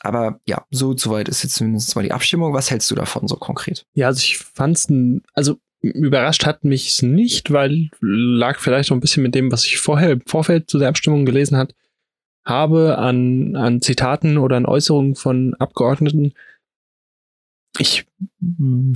[0.00, 2.52] aber ja, so soweit ist jetzt zumindest mal die Abstimmung.
[2.54, 3.84] Was hältst du davon so konkret?
[3.94, 9.00] Ja, also ich fand's, n- also überrascht hat mich nicht, weil lag vielleicht auch ein
[9.00, 11.74] bisschen mit dem, was ich vorher im Vorfeld zu der Abstimmung gelesen hat,
[12.44, 16.32] habe an, an Zitaten oder an Äußerungen von Abgeordneten.
[17.78, 18.06] Ich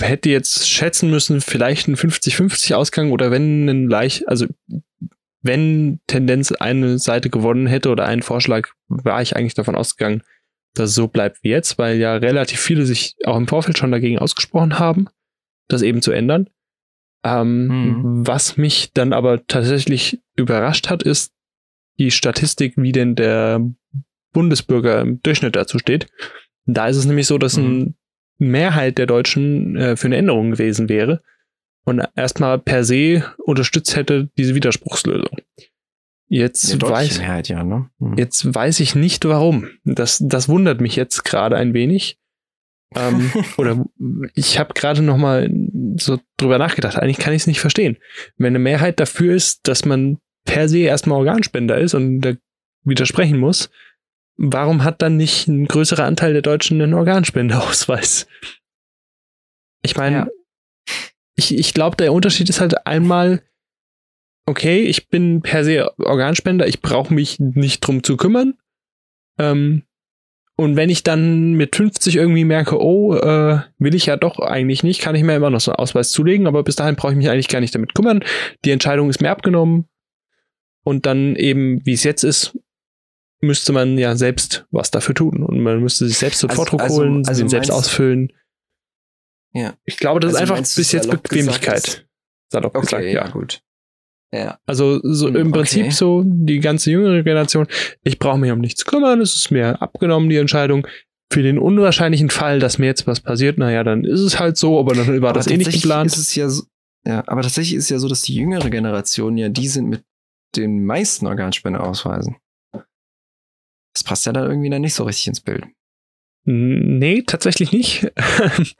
[0.00, 4.46] hätte jetzt schätzen müssen, vielleicht ein 50-50 Ausgang oder wenn ein leicht, also
[5.42, 10.22] wenn Tendenz eine Seite gewonnen hätte oder ein Vorschlag, war ich eigentlich davon ausgegangen,
[10.74, 13.92] dass es so bleibt wie jetzt, weil ja relativ viele sich auch im Vorfeld schon
[13.92, 15.08] dagegen ausgesprochen haben,
[15.68, 16.48] das eben zu ändern.
[17.24, 18.26] Ähm, Mhm.
[18.26, 21.32] Was mich dann aber tatsächlich überrascht hat, ist
[21.98, 23.60] die Statistik, wie denn der
[24.32, 26.06] Bundesbürger im Durchschnitt dazu steht.
[26.64, 27.94] Da ist es nämlich so, dass eine
[28.48, 31.22] Mehrheit der Deutschen äh, für eine Änderung gewesen wäre
[31.84, 35.38] und erstmal per se unterstützt hätte diese Widerspruchslösung.
[36.28, 37.90] Jetzt weiß, Mehrheit, ja, ne?
[37.98, 38.16] Mhm.
[38.16, 39.68] Jetzt weiß ich nicht warum.
[39.84, 42.18] Das, das wundert mich jetzt gerade ein wenig.
[42.94, 43.84] Ähm, oder
[44.34, 45.50] ich habe gerade noch mal
[45.98, 46.96] so drüber nachgedacht.
[46.96, 47.98] Eigentlich kann ich es nicht verstehen.
[48.38, 52.32] Wenn eine Mehrheit dafür ist, dass man per se erstmal Organspender ist und da
[52.84, 53.70] widersprechen muss,
[54.36, 58.26] warum hat dann nicht ein größerer Anteil der Deutschen einen Organspendeausweis?
[59.82, 60.28] Ich meine, Ja.
[61.34, 63.42] ich, ich glaube, der Unterschied ist halt einmal,
[64.46, 68.54] okay, ich bin per se Organspender, ich brauche mich nicht drum zu kümmern.
[69.38, 69.82] Ähm,
[70.56, 74.82] und wenn ich dann mit 50 irgendwie merke, oh, äh, will ich ja doch eigentlich
[74.82, 77.18] nicht, kann ich mir immer noch so einen Ausweis zulegen, aber bis dahin brauche ich
[77.18, 78.22] mich eigentlich gar nicht damit kümmern.
[78.64, 79.88] Die Entscheidung ist mir abgenommen.
[80.84, 82.58] Und dann eben, wie es jetzt ist,
[83.42, 85.42] müsste man ja selbst was dafür tun.
[85.42, 88.32] Und man müsste sich selbst den Also- also- holen, also den selbst ausfüllen.
[89.52, 89.74] Ja.
[89.84, 91.82] Ich glaube, das Also ist einfach meinst du bis jetzt Bequemlichkeit.
[91.82, 92.06] gesagt,
[92.50, 93.28] Salopp Okay, gesagt, ja, ja.
[93.28, 93.60] gut.
[94.32, 94.58] Ja.
[94.64, 95.58] Also so Hm, im okay.
[95.58, 97.66] Prinzip so die ganze jüngere Generation.
[98.02, 99.20] Ich brauche mich um nichts zu kümmern.
[99.20, 100.86] Es ist mir abgenommen, die Entscheidung.
[101.30, 104.78] Für den unwahrscheinlichen Fall, dass mir jetzt was passiert, naja, dann ist es halt so,
[104.78, 106.06] aber dann war Aber das eh nicht geplant.
[106.12, 106.62] Ist es ja, so,
[107.06, 110.02] ja, aber tatsächlich ist es ja so, dass die jüngere Generation ja die sind mit
[110.56, 112.36] den meisten Organspendeausweisen.
[113.94, 115.64] Das passt ja dann irgendwie dann nicht so richtig ins Bild.
[116.44, 118.10] Nee, tatsächlich nicht.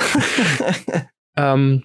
[1.36, 1.84] ähm,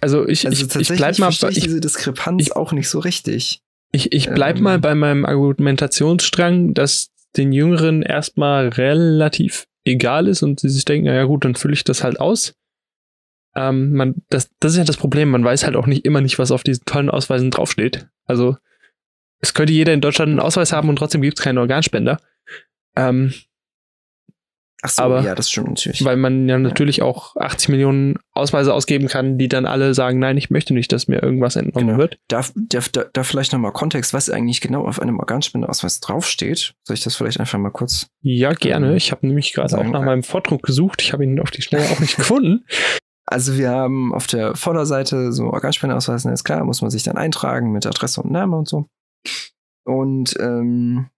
[0.00, 2.98] also ich, also ich, ich bleib mal, verstehe ich diese Diskrepanz ich- auch nicht so
[2.98, 3.62] richtig.
[3.92, 10.42] ich, ich bleib ähm, mal bei meinem Argumentationsstrang, dass den Jüngeren erstmal relativ egal ist
[10.42, 12.54] und sie sich denken, na ja gut, dann fülle ich das halt aus.
[13.54, 16.38] Ähm, man, das, das ist ja das Problem, man weiß halt auch nicht immer nicht,
[16.38, 18.08] was auf diesen tollen Ausweisen draufsteht.
[18.24, 18.56] Also
[19.40, 22.18] es könnte jeder in Deutschland einen Ausweis haben und trotzdem gibt es keinen Organspender.
[22.96, 23.32] Ähm,
[24.80, 26.04] Ach so, Aber- ja, das stimmt natürlich.
[26.04, 30.36] weil man ja natürlich auch 80 Millionen Ausweise ausgeben kann, die dann alle sagen, nein,
[30.36, 31.98] ich möchte nicht, dass mir irgendwas entnommen Genau.
[31.98, 32.20] wird.
[32.28, 32.80] Da, da,
[33.12, 36.74] da, vielleicht nochmal Kontext, was eigentlich genau auf einem Organspendeausweis draufsteht.
[36.84, 38.90] Soll ich das vielleicht einfach mal kurz Ja, gerne.
[38.90, 41.02] Ähm, Ich habe nämlich gerade auch nach meinem Vordruck gesucht.
[41.02, 42.64] Ich habe ihn auf die Schnelle auch nicht gefunden.
[43.26, 47.72] Also wir haben auf der Vorderseite so Organspendeausweis, ist klar, muss man sich dann eintragen
[47.72, 48.86] mit Adresse und Name und so.
[49.84, 51.08] Und ähm,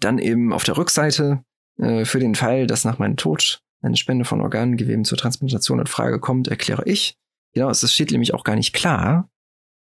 [0.00, 1.44] dann eben auf der Rückseite
[1.78, 5.86] äh, für den Fall, dass nach meinem Tod eine Spende von Organgeweben zur Transplantation in
[5.86, 7.16] Frage kommt, erkläre ich.
[7.52, 9.30] Genau, es steht nämlich auch gar nicht klar,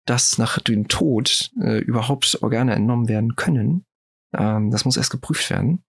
[0.06, 3.84] dass nach dem Tod äh, überhaupt Organe entnommen werden können.
[4.32, 5.84] Ähm, das muss erst geprüft werden.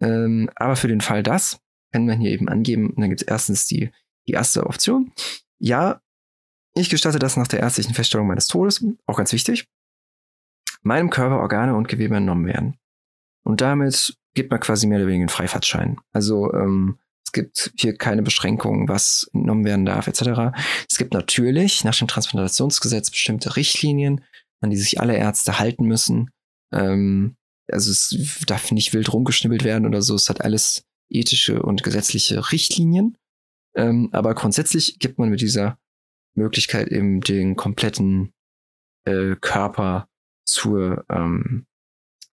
[0.00, 1.58] Ähm, aber für den Fall das,
[1.92, 3.90] kann man hier eben angeben, und dann gibt es erstens die
[4.26, 5.12] die erste Option.
[5.58, 6.00] Ja,
[6.74, 9.66] ich gestatte das nach der ärztlichen Feststellung meines Todes, auch ganz wichtig,
[10.82, 12.78] meinem Körper Organe und Gewebe entnommen werden.
[13.44, 15.98] Und damit gibt man quasi mehr oder weniger einen Freifahrtschein.
[16.12, 20.56] Also ähm, es gibt hier keine Beschränkungen, was entnommen werden darf, etc.
[20.88, 24.24] Es gibt natürlich nach dem Transplantationsgesetz bestimmte Richtlinien,
[24.60, 26.30] an die sich alle Ärzte halten müssen.
[26.72, 27.36] Ähm,
[27.70, 30.14] also es darf nicht wild rumgeschnibbelt werden oder so.
[30.14, 33.16] Es hat alles ethische und gesetzliche Richtlinien.
[33.76, 35.78] Ähm, aber grundsätzlich gibt man mit dieser
[36.34, 38.32] Möglichkeit eben den kompletten
[39.04, 40.08] äh, Körper
[40.46, 41.66] zur ähm,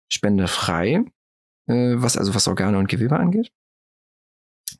[0.09, 1.03] Spende frei,
[1.67, 3.51] äh, was also was Organe und Gewebe angeht.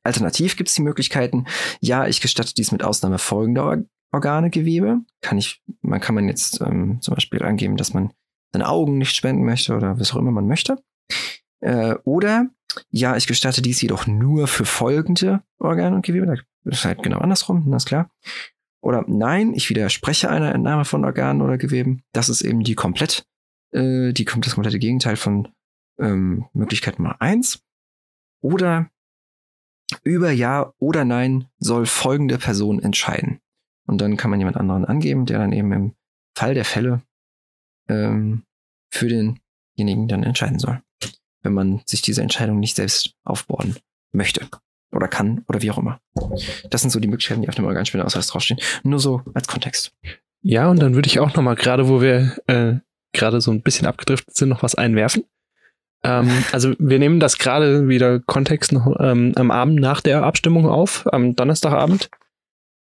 [0.04, 1.46] Alternativ gibt es die Möglichkeiten,
[1.80, 5.00] ja, ich gestatte dies mit Ausnahme folgender Or Organe, Gewebe.
[5.22, 8.14] Kann ich, man kann man jetzt ähm, zum Beispiel angeben, dass man
[8.52, 10.78] seine Augen nicht spenden möchte oder was auch immer man möchte.
[11.62, 12.50] Äh, oder
[12.92, 16.28] ja, ich gestatte dies jedoch nur für folgende Organe und Gewebe.
[16.64, 18.12] Das ist halt genau andersrum, das ist klar.
[18.84, 22.04] Oder nein, ich widerspreche einer Entnahme von Organen oder Geweben.
[22.12, 23.26] Das ist eben die komplett,
[23.72, 25.48] äh, die kommt das komplette Gegenteil von
[26.00, 27.64] ähm, Möglichkeit Nummer eins.
[28.42, 28.90] Oder
[30.04, 33.40] über Ja oder Nein soll folgende Person entscheiden.
[33.86, 35.96] Und dann kann man jemand anderen angeben, der dann eben im
[36.36, 37.02] Fall der Fälle
[37.88, 38.44] ähm,
[38.90, 39.40] für den
[39.78, 40.82] derjenigen dann entscheiden soll.
[41.42, 43.78] Wenn man sich diese Entscheidung nicht selbst aufbohren
[44.12, 44.50] möchte
[44.94, 46.00] oder kann oder wie auch immer.
[46.70, 48.60] Das sind so die Möglichkeiten, die auf dem Organspendeausweis draufstehen.
[48.84, 49.94] Nur so als Kontext.
[50.42, 52.76] Ja, und dann würde ich auch noch mal gerade, wo wir äh,
[53.14, 55.24] gerade so ein bisschen abgedriftet sind, noch was einwerfen.
[56.04, 60.68] Ähm, also wir nehmen das gerade wieder Kontext noch ähm, am Abend nach der Abstimmung
[60.68, 62.10] auf, am Donnerstagabend.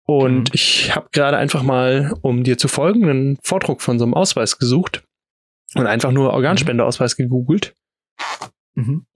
[0.07, 0.55] Und Mhm.
[0.55, 4.59] ich habe gerade einfach mal, um dir zu folgen, einen Vordruck von so einem Ausweis
[4.59, 5.03] gesucht
[5.75, 7.75] und einfach nur Organspendeausweis gegoogelt
[8.75, 9.07] Mhm.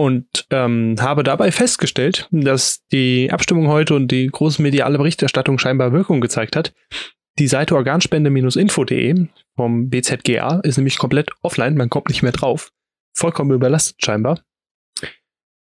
[0.00, 5.92] Und ähm, habe dabei festgestellt, dass die Abstimmung heute und die große mediale Berichterstattung scheinbar
[5.92, 6.72] Wirkung gezeigt hat.
[7.38, 9.26] Die Seite organspende-info.de
[9.56, 12.72] vom BZGA ist nämlich komplett offline, man kommt nicht mehr drauf.
[13.12, 14.40] Vollkommen überlastet scheinbar.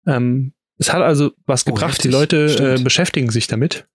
[0.05, 2.12] Ähm, es hat also was Oh, gebracht, die heftig.
[2.12, 3.87] Leute äh, beschäftigen sich damit.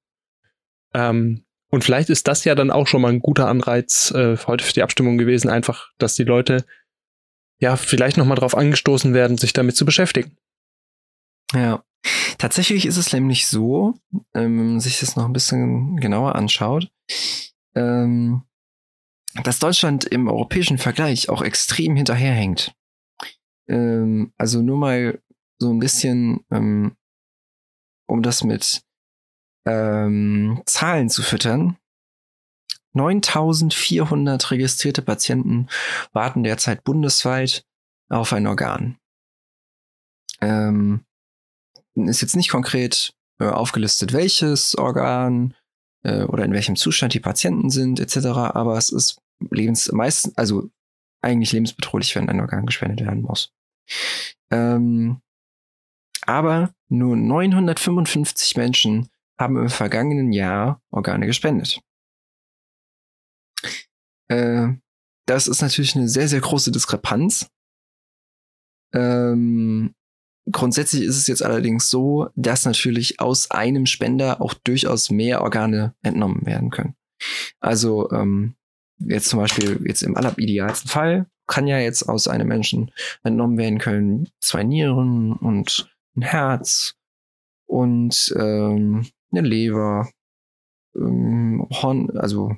[0.93, 4.63] Ähm, und vielleicht ist das ja dann auch schon mal ein guter Anreiz äh, heute
[4.63, 6.63] für die Abstimmung gewesen, einfach, dass die Leute
[7.59, 10.35] ja vielleicht noch mal drauf angestoßen werden, sich damit zu beschäftigen.
[11.53, 11.83] Ja.
[12.37, 13.95] Tatsächlich ist es nämlich so,
[14.33, 16.89] ähm, wenn man sich das noch ein bisschen genauer anschaut,
[17.75, 18.43] ähm,
[19.43, 22.73] dass Deutschland im europäischen Vergleich auch extrem hinterherhängt.
[23.67, 25.21] Ähm, also nur mal
[25.57, 26.45] so ein bisschen,
[28.07, 28.81] um das mit
[29.65, 31.75] Zahlen zu füttern.
[32.93, 35.67] 9400 registrierte Patienten
[36.11, 37.65] warten derzeit bundesweit
[38.09, 38.97] auf ein Organ.
[40.41, 41.05] Ähm,
[41.95, 45.53] ist jetzt nicht konkret äh, aufgelistet, welches Organ
[46.03, 48.27] äh, oder in welchem Zustand die Patienten sind, etc.
[48.27, 49.21] Aber es ist
[49.51, 50.69] lebens meistens, also
[51.21, 53.51] eigentlich lebensbedrohlich, wenn ein Organ gespendet werden muss.
[54.51, 55.21] Ähm,
[56.21, 61.81] aber nur 955 Menschen haben im vergangenen Jahr Organe gespendet.
[64.29, 64.69] Äh,
[65.25, 67.49] das ist natürlich eine sehr, sehr große Diskrepanz.
[68.93, 69.93] Ähm,
[70.51, 75.93] grundsätzlich ist es jetzt allerdings so, dass natürlich aus einem Spender auch durchaus mehr Organe
[76.01, 76.95] entnommen werden können.
[77.59, 78.55] Also ähm,
[78.97, 82.91] jetzt zum Beispiel jetzt im alleridealsten Fall kann ja jetzt aus einem Menschen
[83.23, 86.95] entnommen werden können zwei Nieren und ein Herz
[87.65, 90.09] und ähm, eine Leber,
[90.95, 92.55] ähm, Horn, also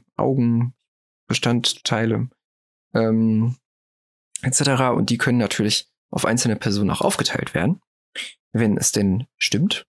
[1.32, 2.30] Augenbestandteile
[2.94, 3.56] ähm,
[4.42, 4.94] etc.
[4.96, 7.82] Und die können natürlich auf einzelne Personen auch aufgeteilt werden,
[8.52, 9.86] wenn es denn stimmt.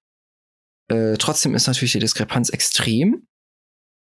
[0.88, 3.26] Äh, trotzdem ist natürlich die Diskrepanz extrem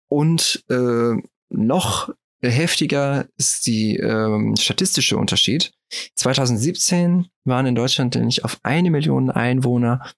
[0.09, 1.15] und äh,
[1.49, 2.11] noch
[2.43, 5.73] heftiger ist die ähm, statistische Unterschied.
[6.15, 10.13] 2017 waren in Deutschland nämlich auf eine Million Einwohner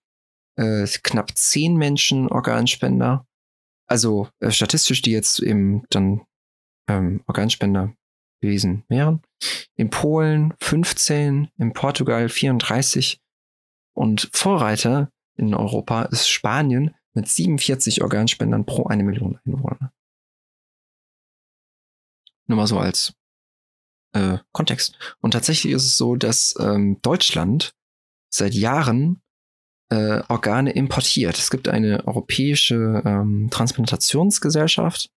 [0.56, 3.26] äh, knapp zehn Menschen Organspender.
[3.86, 6.22] Also äh, statistisch, die jetzt eben dann
[6.88, 7.94] ähm, Organspender
[8.40, 9.22] gewesen wären.
[9.74, 13.20] In Polen 15, in Portugal 34
[13.94, 19.92] und Vorreiter in Europa ist Spanien mit 47 Organspendern pro eine Million Einwohner.
[22.46, 23.14] Nur mal so als
[24.12, 24.98] äh, Kontext.
[25.20, 27.74] Und tatsächlich ist es so, dass ähm, Deutschland
[28.30, 29.22] seit Jahren
[29.90, 31.38] äh, Organe importiert.
[31.38, 35.10] Es gibt eine europäische ähm, Transplantationsgesellschaft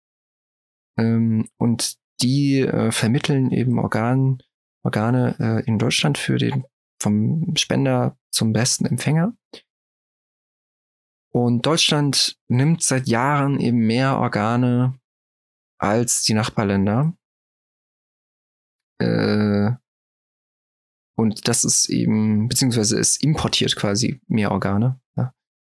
[0.97, 4.41] ähm, und die äh, vermitteln eben Organ,
[4.83, 6.65] Organe äh, in Deutschland für den
[7.01, 9.35] vom Spender zum besten Empfänger.
[11.33, 14.99] Und Deutschland nimmt seit Jahren eben mehr Organe
[15.79, 17.15] als die Nachbarländer.
[18.99, 19.71] Äh,
[21.15, 25.01] und das ist eben, beziehungsweise es importiert quasi mehr Organe.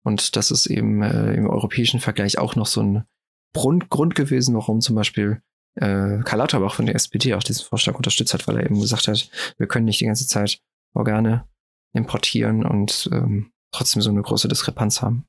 [0.03, 3.05] Und das ist eben äh, im europäischen Vergleich auch noch so ein
[3.53, 5.41] Grund, Grund gewesen, warum zum Beispiel
[5.75, 9.07] äh, Karl Lauterbach von der SPD auch diesen Vorschlag unterstützt hat, weil er eben gesagt
[9.07, 10.59] hat, wir können nicht die ganze Zeit
[10.93, 11.47] Organe
[11.93, 15.25] importieren und ähm, trotzdem so eine große Diskrepanz haben.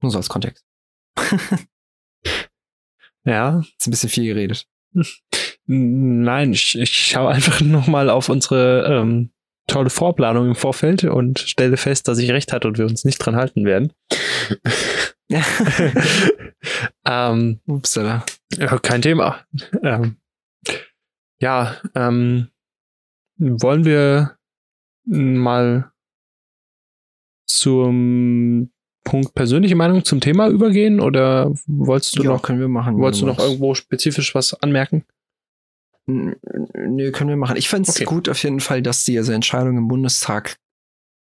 [0.00, 0.64] Nur so als Kontext.
[3.24, 4.66] Ja, Ist ein bisschen viel geredet.
[5.66, 9.30] Nein, ich, ich schaue einfach nochmal auf unsere ähm,
[9.68, 13.18] tolle Vorplanung im Vorfeld und stelle fest, dass ich recht hatte und wir uns nicht
[13.18, 13.92] dran halten werden.
[17.06, 18.24] ähm, Upsala.
[18.56, 19.40] ja, kein Thema.
[19.82, 20.16] Ähm,
[21.40, 22.48] ja, ähm,
[23.38, 24.36] wollen wir
[25.04, 25.90] mal
[27.46, 28.70] zum
[29.04, 32.98] Punkt persönliche Meinung zum Thema übergehen oder wolltest du ja, noch, können wir machen.
[32.98, 35.04] wolltest du noch irgendwo spezifisch was anmerken?
[36.06, 37.56] Nö, können wir machen.
[37.56, 38.04] Ich fände es Okay.
[38.04, 40.56] gut auf jeden Fall, dass diese Entscheidung im Bundestag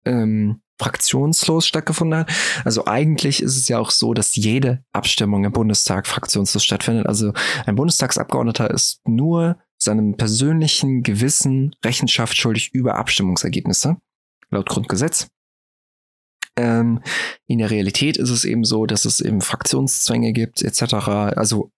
[0.05, 2.31] ähm, fraktionslos stattgefunden hat.
[2.65, 7.07] Also eigentlich ist es ja auch so, dass jede Abstimmung im Bundestag fraktionslos stattfindet.
[7.07, 7.33] Also
[7.65, 13.97] ein Bundestagsabgeordneter ist nur seinem persönlichen Gewissen Rechenschaft schuldig über Abstimmungsergebnisse,
[14.49, 15.27] laut Grundgesetz.
[16.55, 17.01] Ähm,
[17.47, 20.93] in der Realität ist es eben so, dass es eben Fraktionszwänge gibt, etc.
[20.93, 21.71] Also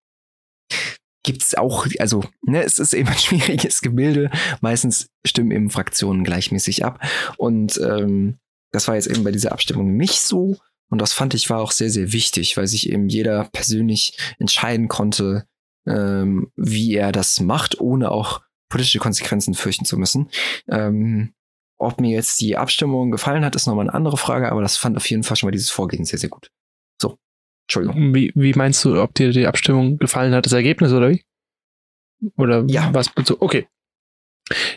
[1.24, 4.30] gibt es auch, also ne, es ist eben ein schwieriges Gebilde.
[4.62, 7.00] Meistens stimmen eben Fraktionen gleichmäßig ab.
[7.38, 8.38] Und ähm,
[8.72, 10.58] das war jetzt eben bei dieser Abstimmung nicht so.
[10.90, 14.88] Und das fand ich war auch sehr, sehr wichtig, weil sich eben jeder persönlich entscheiden
[14.88, 15.48] konnte,
[15.88, 20.30] ähm, wie er das macht, ohne auch politische Konsequenzen fürchten zu müssen.
[20.68, 21.34] Ähm,
[21.78, 24.96] ob mir jetzt die Abstimmung gefallen hat, ist nochmal eine andere Frage, aber das fand
[24.96, 26.52] auf jeden Fall schon mal dieses Vorgehen sehr, sehr gut.
[27.02, 27.18] So,
[27.68, 28.14] Entschuldigung.
[28.16, 31.24] Wie, wie meinst du, ob dir die Abstimmung gefallen hat, das Ergebnis oder wie?
[32.38, 32.94] Oder Ja.
[32.94, 33.12] was?
[33.40, 33.68] Okay.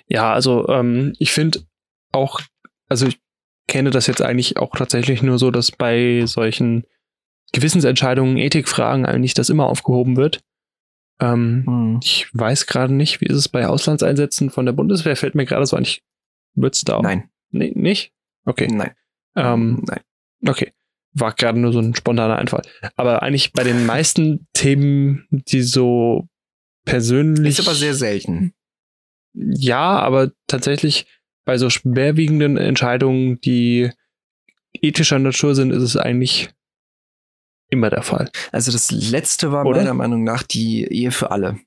[0.09, 1.64] Ja, also ähm, ich finde
[2.12, 2.41] auch,
[2.89, 3.20] also ich
[3.68, 6.84] kenne das jetzt eigentlich auch tatsächlich nur so, dass bei solchen
[7.52, 10.40] Gewissensentscheidungen, Ethikfragen eigentlich das immer aufgehoben wird.
[11.20, 12.00] Ähm, Hm.
[12.02, 15.16] ich weiß gerade nicht, wie ist es bei Auslandseinsätzen von der Bundeswehr?
[15.16, 16.02] Fällt mir gerade so an, ich
[16.54, 17.02] würde es da auch.
[17.02, 18.12] Nein, Nee, nicht?
[18.44, 18.68] Okay.
[18.70, 18.92] nein,
[19.36, 20.00] Ähm, nein.
[20.46, 20.72] Okay.
[21.14, 22.62] War gerade nur so ein spontaner Einfall.
[22.96, 26.28] Aber eigentlich bei den meisten Themen, die so
[26.84, 27.58] persönlich.
[27.58, 28.52] Ist aber sehr selten.
[29.34, 31.06] Ja, aber tatsächlich
[31.49, 33.90] bei so schwerwiegenden Entscheidungen, die
[34.74, 36.51] ethischer Natur sind, ist es eigentlich
[37.70, 38.30] immer der Fall.
[38.53, 39.78] Also das letzte war Oder?
[39.78, 41.59] meiner Meinung nach die Ehe für alle.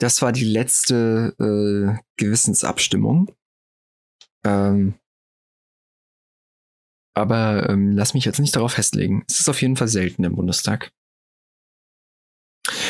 [0.00, 3.30] Das war die letzte äh, Gewissensabstimmung.
[4.44, 4.94] Ähm,
[7.14, 9.22] aber ähm, lass mich jetzt nicht darauf festlegen.
[9.28, 10.90] Es ist auf jeden Fall selten im Bundestag.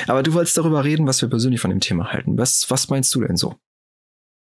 [0.06, 2.38] Aber du wolltest darüber reden, was wir persönlich von dem Thema halten.
[2.38, 3.60] Was, was meinst du denn so?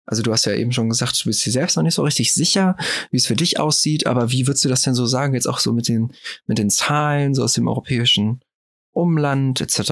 [0.07, 2.33] Also du hast ja eben schon gesagt, du bist dir selbst noch nicht so richtig
[2.33, 2.77] sicher,
[3.11, 5.59] wie es für dich aussieht, aber wie würdest du das denn so sagen, jetzt auch
[5.59, 6.13] so mit den,
[6.47, 8.39] mit den Zahlen, so aus dem europäischen
[8.93, 9.91] Umland etc.?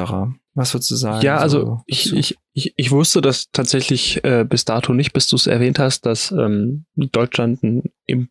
[0.53, 1.21] Was würdest du sagen?
[1.21, 5.27] Ja, also so, ich, ich, ich, ich wusste das tatsächlich äh, bis dato nicht, bis
[5.27, 8.29] du es erwähnt hast, dass ähm, Deutschland einen Im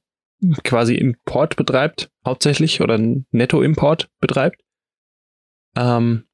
[0.62, 4.62] quasi Import betreibt, hauptsächlich, oder einen Nettoimport betreibt.
[5.76, 6.24] Ähm,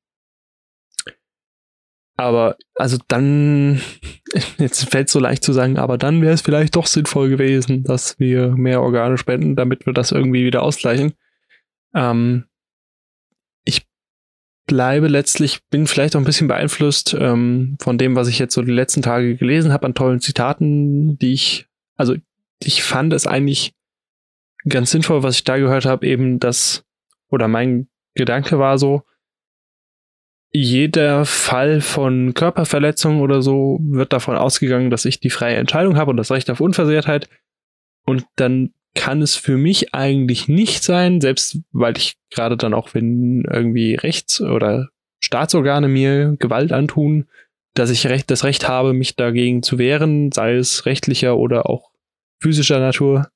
[2.21, 3.81] aber also dann,
[4.59, 7.85] jetzt fällt es so leicht zu sagen, aber dann wäre es vielleicht doch sinnvoll gewesen,
[7.85, 11.15] dass wir mehr Organe spenden, damit wir das irgendwie wieder ausgleichen.
[11.95, 12.45] Ähm,
[13.65, 13.87] ich
[14.67, 18.63] bleibe letztlich, bin vielleicht auch ein bisschen beeinflusst ähm, von dem, was ich jetzt so
[18.63, 21.67] die letzten Tage gelesen habe an tollen Zitaten, die ich,
[21.97, 22.15] also
[22.63, 23.73] ich fand es eigentlich
[24.69, 26.85] ganz sinnvoll, was ich da gehört habe, eben dass,
[27.31, 29.03] oder mein Gedanke war so,
[30.53, 36.11] jeder Fall von Körperverletzung oder so wird davon ausgegangen, dass ich die freie Entscheidung habe
[36.11, 37.29] und das Recht auf Unversehrtheit.
[38.05, 42.95] Und dann kann es für mich eigentlich nicht sein, selbst weil ich gerade dann auch,
[42.95, 44.89] wenn irgendwie Rechts- oder
[45.21, 47.29] Staatsorgane mir Gewalt antun,
[47.75, 51.91] dass ich recht, das Recht habe, mich dagegen zu wehren, sei es rechtlicher oder auch
[52.41, 53.31] physischer Natur.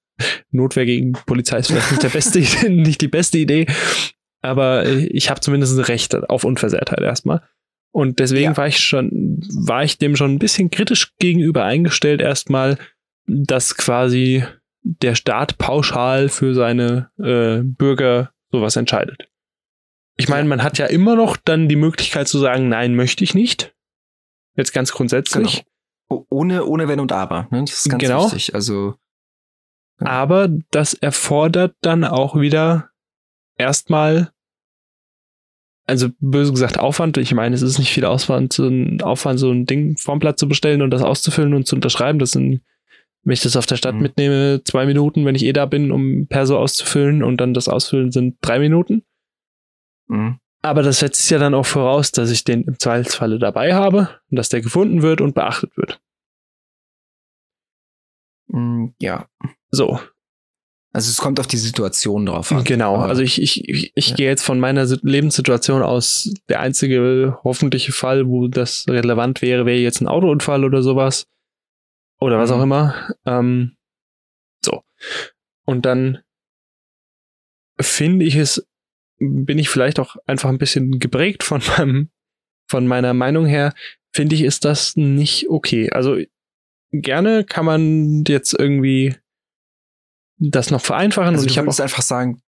[0.50, 2.40] Notwehr gegen Polizei ist vielleicht nicht, der beste,
[2.70, 3.66] nicht die beste Idee,
[4.44, 7.42] aber ich habe zumindest ein Recht auf Unversehrtheit erstmal.
[7.92, 8.56] Und deswegen Ja.
[8.56, 12.76] war ich schon, war ich dem schon ein bisschen kritisch gegenüber eingestellt erstmal,
[13.26, 14.44] dass quasi
[14.82, 19.28] der Staat pauschal für seine äh, Bürger sowas entscheidet.
[20.16, 23.34] Ich meine, man hat ja immer noch dann die Möglichkeit zu sagen, nein, möchte ich
[23.34, 23.74] nicht.
[24.56, 25.64] Jetzt ganz grundsätzlich.
[26.08, 27.48] Oh, ohne, ohne Wenn und Aber.
[27.50, 27.60] Ne?
[27.62, 28.24] Das ist ganz Genau.
[28.26, 28.54] wichtig.
[28.54, 28.94] Also
[29.98, 32.90] Aber das erfordert dann auch wieder
[33.56, 34.30] erstmal,
[35.86, 37.16] also böse gesagt Aufwand.
[37.18, 40.38] Ich meine, es ist nicht viel Aufwand, so ein Aufwand, so ein Ding vom Blatt
[40.38, 42.18] zu bestellen und das auszufüllen und zu unterschreiben.
[42.18, 42.62] Das sind,
[43.22, 44.02] wenn ich das auf der Stadt Mhm.
[44.02, 48.12] mitnehme, zwei Minuten, wenn ich eh da bin, um Perso auszufüllen und dann das Ausfüllen
[48.12, 49.02] sind drei Minuten.
[50.08, 50.38] mh.
[50.62, 54.36] Aber das setzt ja dann auch voraus, dass ich den im Zweifelsfalle dabei habe und
[54.38, 56.00] dass der gefunden wird und beachtet wird.
[58.48, 59.28] Mh, ja.
[59.70, 60.00] So,
[60.94, 62.62] Also es kommt auf die Situation drauf an.
[62.62, 64.14] Genau, also ich, ich, ich, ich Ja.
[64.16, 66.32] gehe jetzt von meiner Si- Lebenssituation aus.
[66.48, 71.26] Der einzige hoffentliche Fall, wo das relevant wäre, wäre jetzt ein Autounfall oder sowas.
[72.20, 72.56] Oder was Mhm.
[72.56, 72.94] auch immer.
[73.26, 73.76] Ähm,
[74.64, 74.82] so.
[75.66, 76.18] Und dann
[77.80, 78.64] finde ich es,
[79.18, 82.10] bin ich vielleicht auch einfach ein bisschen geprägt von meinem,
[82.68, 83.74] von meiner Meinung her,
[84.12, 85.90] finde ich, ist das nicht okay.
[85.90, 86.18] Also
[86.92, 89.16] gerne kann man jetzt irgendwie
[90.50, 92.40] das noch vereinfachen also und ich habe würdest einfach sagen,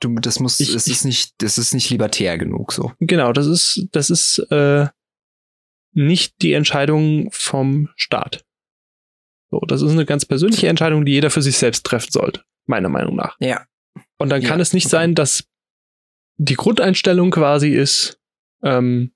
[0.00, 2.92] du, das muss, Ich- es ist nicht, das ist nicht libertär genug so.
[3.00, 4.88] Genau, das ist, das ist äh,
[5.92, 8.44] nicht die Entscheidung vom Staat.
[9.50, 12.42] So, das ist eine ganz persönliche Entscheidung, die jeder für sich selbst treffen sollte.
[12.66, 13.36] meiner Meinung nach.
[13.40, 13.66] Ja.
[14.18, 14.90] Und dann kann Ja, es nicht okay.
[14.92, 15.44] sein, dass
[16.36, 18.20] die Grundeinstellung quasi ist,
[18.62, 19.12] ähm,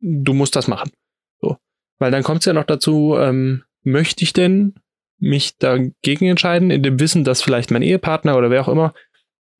[0.00, 0.90] du musst das machen.
[1.40, 1.56] So.
[1.98, 4.74] Weil dann kommt es ja noch dazu, ähm, möchte ich denn
[5.20, 8.94] mich dagegen entscheiden, in dem Wissen, dass vielleicht mein Ehepartner oder wer auch immer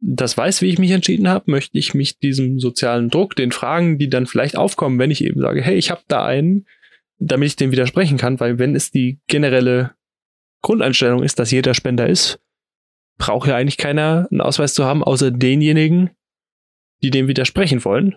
[0.03, 3.99] das weiß, wie ich mich entschieden habe, möchte ich mich diesem sozialen Druck, den Fragen,
[3.99, 6.67] die dann vielleicht aufkommen, wenn ich eben sage, hey, ich habe da einen,
[7.19, 9.93] damit ich dem widersprechen kann, weil wenn es die generelle
[10.63, 12.41] Grundeinstellung ist, dass jeder Spender ist,
[13.19, 16.11] braucht ja eigentlich keiner einen Ausweis zu haben, außer denjenigen,
[17.03, 18.17] die dem widersprechen wollen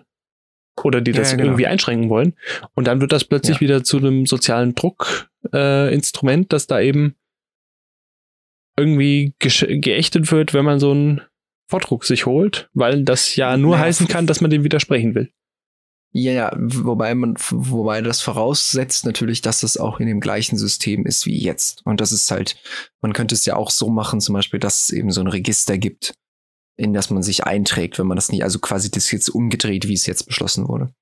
[0.82, 1.50] oder die das ja, genau.
[1.50, 2.34] irgendwie einschränken wollen.
[2.74, 3.60] Und dann wird das plötzlich Ja.
[3.60, 7.14] wieder zu einem sozialen Druckinstrument, äh, Instrument, das da eben
[8.76, 11.20] irgendwie geächtet wird, wenn man so einen
[11.70, 15.30] Vordruck sich holt, weil das ja nur Ja, heißen kann, dass man dem widersprechen will.
[16.16, 21.06] Ja, ja, wobei man, wobei das voraussetzt natürlich, dass es auch in dem gleichen System
[21.06, 21.82] ist wie jetzt.
[21.84, 22.56] Und das ist halt,
[23.00, 25.76] man könnte es ja auch so machen, zum Beispiel, dass es eben so ein Register
[25.76, 26.14] gibt,
[26.76, 29.94] in das man sich einträgt, wenn man das nicht, also quasi das jetzt umgedreht, wie
[29.94, 30.94] es jetzt beschlossen wurde.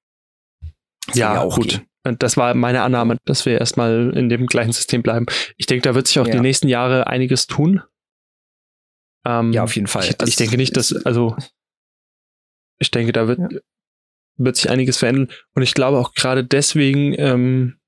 [1.09, 1.69] Das würde Ja, gut.
[1.69, 1.87] gehen.
[2.05, 5.27] Und das war meine Annahme, dass wir erstmal in dem gleichen System bleiben.
[5.57, 6.33] Ich denke, da wird sich auch Ja.
[6.33, 7.83] die nächsten Jahre einiges tun.
[9.25, 10.05] Ähm, Ja, auf jeden Fall.
[10.05, 11.37] Ich, Also ich denke nicht, dass, also,
[12.81, 13.49] ich denke, da wird, Ja.
[14.37, 15.29] wird sich einiges verändern.
[15.55, 17.79] Und ich glaube auch gerade deswegen ähm,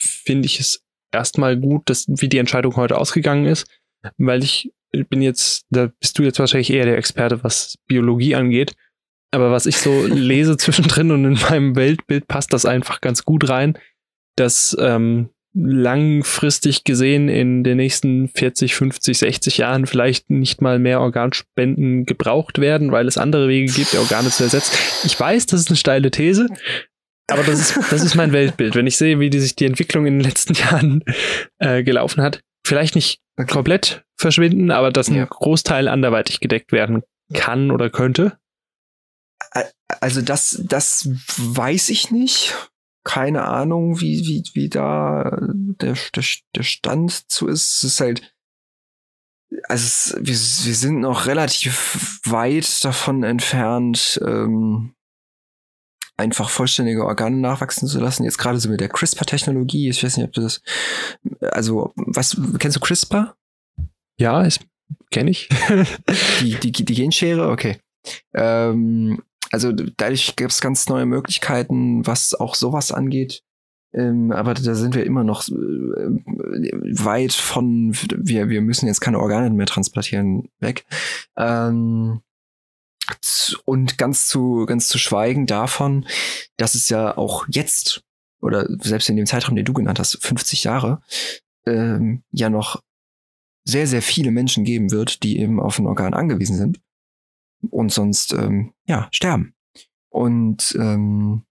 [0.00, 3.66] finde ich es erstmal gut, dass, wie die Entscheidung heute ausgegangen ist,
[4.18, 4.72] weil ich
[5.08, 8.74] bin jetzt, da bist du jetzt wahrscheinlich eher der Experte, was Biologie angeht.
[9.34, 13.48] Aber was ich so lese zwischendrin und in meinem Weltbild passt das einfach ganz gut
[13.48, 13.78] rein,
[14.36, 21.00] dass ähm, langfristig gesehen in den nächsten 40, 50, 60 Jahren vielleicht nicht mal mehr
[21.00, 24.76] Organspenden gebraucht werden, weil es andere Wege gibt, Organe zu ersetzen.
[25.04, 26.48] Ich weiß, das ist eine steile These,
[27.30, 28.74] aber das ist, das ist mein Weltbild.
[28.74, 31.04] Wenn ich sehe, wie die sich die Entwicklung in den letzten Jahren
[31.58, 33.52] äh, gelaufen hat, vielleicht nicht Okay.
[33.52, 35.24] komplett verschwinden, aber dass ein Ja.
[35.24, 38.38] Großteil anderweitig gedeckt werden kann oder könnte.
[40.00, 42.54] Also das, das weiß ich nicht.
[43.04, 45.38] Keine Ahnung, wie, wie, wie da
[45.80, 46.24] der, der,
[46.56, 47.76] der Stand zu ist.
[47.76, 48.34] Es ist halt,
[49.64, 54.94] also es, wir, wir sind noch relativ weit davon entfernt, ähm,
[56.16, 58.24] einfach vollständige Organe nachwachsen zu lassen.
[58.24, 59.88] Jetzt gerade so mit der CRISPR-Technologie.
[59.88, 60.62] Ich weiß nicht, ob du das,
[61.40, 63.36] also, was, kennst du CRISPR?
[64.18, 64.46] Ja,
[65.10, 65.48] kenne ich.
[66.40, 67.50] Die, die, die Genschere?
[67.50, 67.78] Okay.
[68.34, 69.22] Ähm,
[69.54, 73.44] also dadurch gibt es ganz neue Möglichkeiten, was auch sowas angeht.
[73.92, 79.20] Ähm, aber da sind wir immer noch äh, weit von, wir, wir müssen jetzt keine
[79.20, 80.84] Organe mehr transplantieren, weg.
[81.36, 82.20] Ähm,
[83.64, 86.04] und ganz zu, ganz zu schweigen davon,
[86.56, 88.02] dass es ja auch jetzt,
[88.40, 91.00] oder selbst in dem Zeitraum, den du genannt hast, 50 Jahre,
[91.64, 92.82] ähm, ja noch
[93.62, 96.80] sehr, sehr viele Menschen geben wird, die eben auf ein Organ angewiesen sind
[97.70, 99.54] und sonst ähm, ja sterben.
[100.10, 101.44] Und ähm,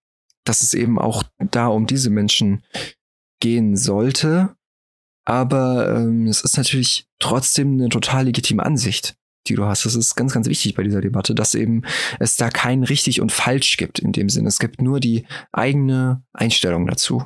[0.44, 2.64] dass es eben auch da um diese Menschen
[3.40, 4.56] gehen sollte.
[5.26, 9.16] Aber ähm, es ist natürlich trotzdem eine total legitime Ansicht,
[9.48, 9.86] die du hast.
[9.86, 11.84] Das ist ganz, ganz wichtig bei dieser Debatte, dass eben
[12.20, 14.50] es da kein richtig und falsch gibt in dem Sinne.
[14.50, 17.26] Es gibt nur die eigene Einstellung dazu.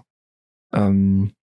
[0.73, 1.33] Ähm,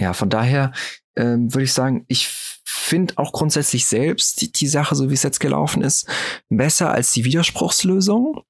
[0.00, 0.72] ja, von daher
[1.16, 5.22] ähm, würde ich sagen, ich finde auch grundsätzlich selbst die, die Sache, so wie es
[5.22, 6.06] jetzt gelaufen ist,
[6.48, 8.42] besser als die Widerspruchslösung.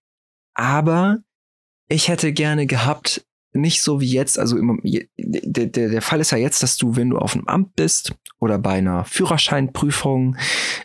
[0.55, 1.18] Aber
[1.88, 6.20] ich hätte gerne gehabt, nicht so wie jetzt, also immer, je- der, der, der Fall
[6.20, 10.36] ist ja jetzt, dass du, wenn du auf einem Amt bist oder bei einer Führerscheinprüfung,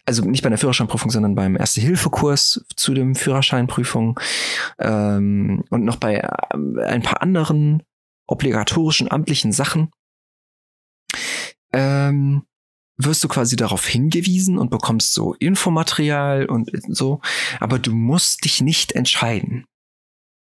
[0.05, 4.19] also nicht bei einer Führerscheinprüfung, sondern beim Erste-Hilfe-Kurs zu dem Führerscheinprüfung
[4.79, 7.83] ähm, und noch bei äh, ein paar anderen
[8.27, 9.91] obligatorischen amtlichen Sachen,
[11.73, 12.45] ähm,
[12.97, 17.21] wirst du quasi darauf hingewiesen und bekommst so Infomaterial und so,
[17.59, 19.65] aber du musst dich nicht entscheiden.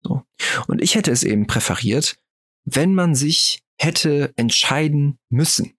[0.02, 0.24] So.
[0.68, 2.18] Und ich hätte es eben präferiert,
[2.64, 5.74] wenn man sich hätte entscheiden müssen.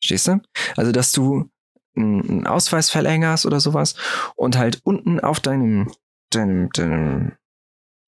[0.00, 0.40] Verstehst du?
[0.76, 1.50] Also, dass du
[1.96, 3.94] einen Ausweis verlängerst oder sowas
[4.36, 5.90] und halt unten auf deinem,
[6.30, 7.32] deinem, deinem,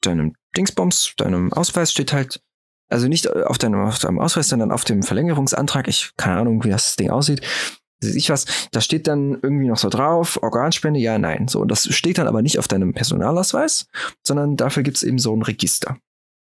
[0.03, 2.43] deinem Dingsbums, deinem Ausweis steht halt,
[2.89, 6.71] also nicht auf deinem, auf deinem Ausweis, sondern auf dem Verlängerungsantrag, ich keine Ahnung, wie
[6.71, 7.43] das Ding aussieht,
[8.03, 11.49] weiß ich was, da steht dann irgendwie noch so drauf, Organspende, ja, nein.
[11.49, 13.89] So, und das steht dann aber nicht auf deinem Personalausweis,
[14.23, 15.99] sondern dafür gibt es eben so ein Register.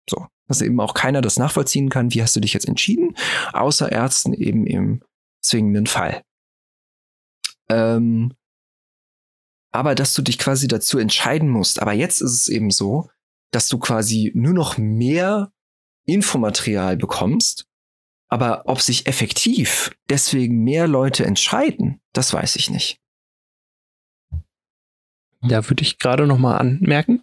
[0.08, 3.16] So, dass eben auch keiner das nachvollziehen kann, wie hast du dich jetzt entschieden,
[3.52, 5.02] außer Ärzten eben im
[5.42, 6.22] zwingenden Fall.
[7.68, 8.32] Ähm,
[9.72, 11.80] aber dass du dich quasi dazu entscheiden musst.
[11.80, 13.08] Aber jetzt ist es eben so,
[13.52, 15.50] dass du quasi nur noch mehr
[16.06, 17.66] Infomaterial bekommst,
[18.28, 22.98] Aber ob sich effektiv deswegen mehr Leute entscheiden, das weiß ich nicht.
[25.42, 27.22] Da würde ich gerade noch mal anmerken,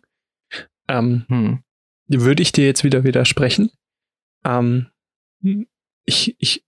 [0.88, 1.64] ähm, Hm.
[2.08, 3.72] würde ich dir jetzt wieder widersprechen.
[4.46, 4.88] Ähm,
[6.06, 6.66] ich, ich,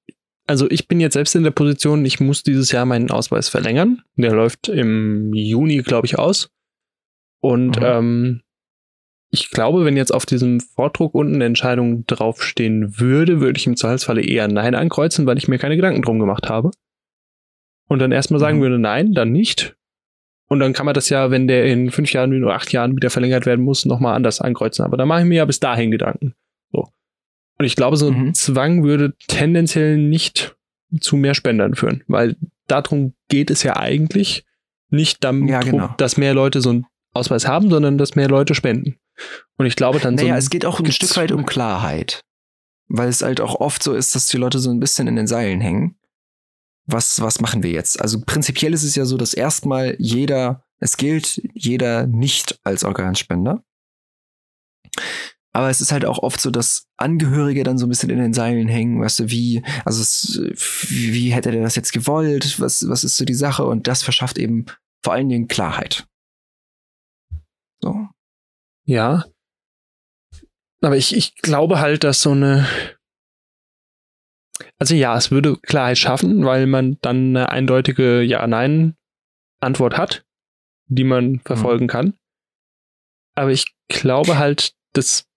[0.48, 4.02] also ich bin jetzt selbst in der Position, ich muss dieses Jahr meinen Ausweis verlängern.
[4.16, 6.50] Der läuft im Juni, glaube ich, aus.
[7.42, 7.84] Und Mhm.
[7.86, 8.42] ähm,
[9.32, 13.78] ich glaube, wenn jetzt auf diesem Vordruck unten eine Entscheidung draufstehen würde, würde ich im
[13.78, 16.72] Zweifelsfalle eher Nein ankreuzen, weil ich mir keine Gedanken drum gemacht habe.
[17.88, 18.62] Und dann erstmal sagen Mhm.
[18.62, 19.76] würde, nein, dann nicht.
[20.48, 23.10] Und dann kann man das ja, wenn der in fünf Jahren oder acht Jahren wieder
[23.10, 24.84] verlängert werden muss, nochmal anders ankreuzen.
[24.84, 26.34] Aber da mache ich mir ja bis dahin Gedanken.
[26.74, 26.90] So.
[27.58, 28.34] Und ich glaube, so ein Mhm.
[28.34, 30.58] Zwang würde tendenziell nicht
[31.00, 32.36] zu mehr Spendern führen, weil
[32.68, 34.44] darum geht es ja eigentlich
[34.90, 35.94] nicht darum, Ja, genau.
[35.98, 38.98] dass mehr Leute so einen Ausweis haben, sondern dass mehr Leute spenden.
[39.58, 40.24] Und ich glaube dann so.
[40.24, 42.24] Naja, es geht auch ein Stück weit um Klarheit.
[42.88, 45.28] Weil es halt auch oft so ist, dass die Leute so ein bisschen in den
[45.28, 45.98] Seilen hängen.
[46.88, 48.02] Was, was machen wir jetzt?
[48.02, 53.64] Also prinzipiell ist es ja so, dass erstmal jeder, es gilt jeder nicht als Organspender.
[55.54, 58.34] Aber es ist halt auch oft so, dass Angehörige dann so ein bisschen in den
[58.34, 60.40] Seilen hängen, weißt du, wie, also es,
[60.90, 62.60] wie, wie hätte der das jetzt gewollt?
[62.60, 63.66] Was, was ist so die Sache?
[63.66, 64.66] Und das verschafft eben
[65.04, 66.08] vor allen Dingen Klarheit.
[67.82, 68.08] So.
[68.86, 69.26] Ja.
[70.82, 72.68] Aber ich, ich glaube halt, dass so eine.
[74.80, 80.26] Also ja, es würde Klarheit schaffen, weil man dann eine eindeutige Ja-Nein-Antwort hat,
[80.88, 82.14] die man verfolgen kann.
[83.36, 85.28] Aber ich glaube halt, dass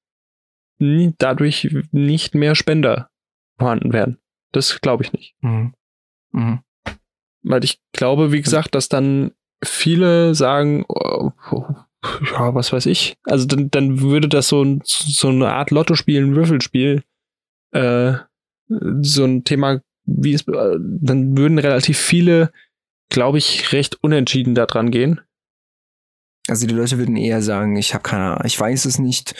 [0.78, 3.11] dadurch nicht mehr Spender
[3.59, 4.18] vorhanden werden.
[4.53, 5.34] Das glaube ich nicht.
[5.40, 5.74] Mhm.
[6.32, 6.61] Mhm.
[7.42, 9.32] Weil ich glaube, wie gesagt, dass dann
[9.62, 11.74] viele sagen, oh, oh,
[12.32, 13.16] ja, was weiß ich.
[13.24, 17.02] Also dann, dann würde das so, ein, so eine Art Lottospiel, ein Würfelspiel,
[17.72, 18.14] äh,
[19.00, 22.52] so ein Thema, wie es, äh, dann würden relativ viele,
[23.09, 25.20] glaube ich, recht unentschieden da dran gehen.
[26.46, 29.34] Also die Leute würden eher sagen, ich habe keine Ahnung, ich weiß es nicht.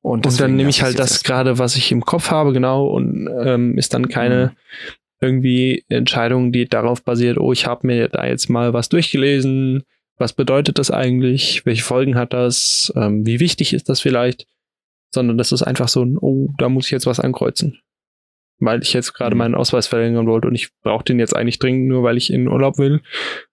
[0.00, 3.28] Und, Und dann nehme ich halt das gerade, was ich im Kopf habe, genau, und
[3.44, 4.56] ähm, ist dann keine
[5.20, 9.84] irgendwie Entscheidung, die darauf basiert, oh, ich habe mir da jetzt mal was durchgelesen,
[10.18, 14.46] was bedeutet das eigentlich, welche Folgen hat das, ähm, wie wichtig ist das vielleicht,
[15.14, 17.80] sondern das ist einfach so ein, oh, da muss ich jetzt was ankreuzen.
[18.60, 19.38] Weil ich jetzt gerade Mhm.
[19.38, 22.48] meinen Ausweis verlängern wollte und ich brauche den jetzt eigentlich dringend, nur weil ich in
[22.48, 23.00] Urlaub will.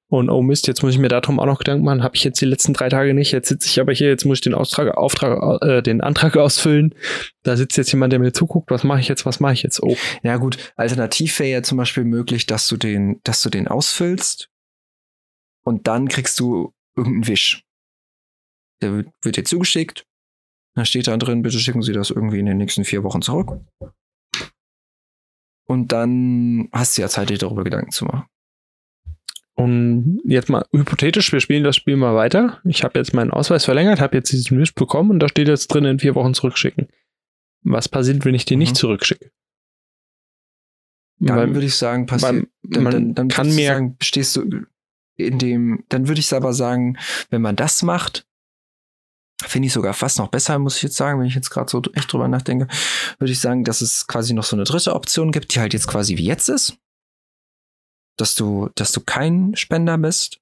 [0.07, 2.39] Und oh Mist, jetzt muss ich mir darum auch noch Gedanken machen, habe ich jetzt
[2.39, 4.95] die letzten drei Tage nicht, jetzt sitze ich aber hier, jetzt muss ich den Austrag,
[4.95, 6.93] Auftrag, äh, den Antrag ausfüllen.
[7.43, 9.81] Da sitzt jetzt jemand, der mir zuguckt, was mache ich jetzt, was mache ich jetzt?
[9.81, 13.67] Oh, Ja gut, alternativ wäre ja zum Beispiel möglich, dass du den, dass du den
[13.67, 14.49] ausfüllst
[15.65, 17.63] und dann kriegst du irgendeinen Wisch.
[18.81, 20.05] Der wird, wird dir zugeschickt.
[20.75, 23.59] Da steht da drin, bitte schicken Sie das irgendwie in den nächsten vier Wochen zurück.
[25.67, 28.25] Und dann hast du ja Zeit, dir darüber Gedanken zu machen.
[29.57, 32.61] Und jetzt mal hypothetisch, wir spielen das Spiel mal weiter.
[32.65, 35.67] Ich habe jetzt meinen Ausweis verlängert, habe jetzt diesen Wisch bekommen und da steht jetzt
[35.67, 36.89] drin, in vier Wochen zurückschicken.
[37.63, 38.63] Was passiert, wenn ich den Mhm.
[38.63, 39.31] nicht zurückschicke?
[41.19, 42.47] Dann würde ich sagen, passiert.
[42.63, 44.65] Dann, dann, dann kann mir sagen, stehst du
[45.17, 46.97] in dem, dann würde ich aber sagen,
[47.29, 48.25] wenn man das macht,
[49.43, 51.81] finde ich sogar fast noch besser, muss ich jetzt sagen, wenn ich jetzt gerade so
[51.93, 52.67] echt drüber nachdenke,
[53.19, 55.87] würde ich sagen, dass es quasi noch so eine dritte Option gibt, die halt jetzt
[55.87, 56.77] quasi wie jetzt ist.
[58.17, 60.39] Dass du, dass du kein Spender bist.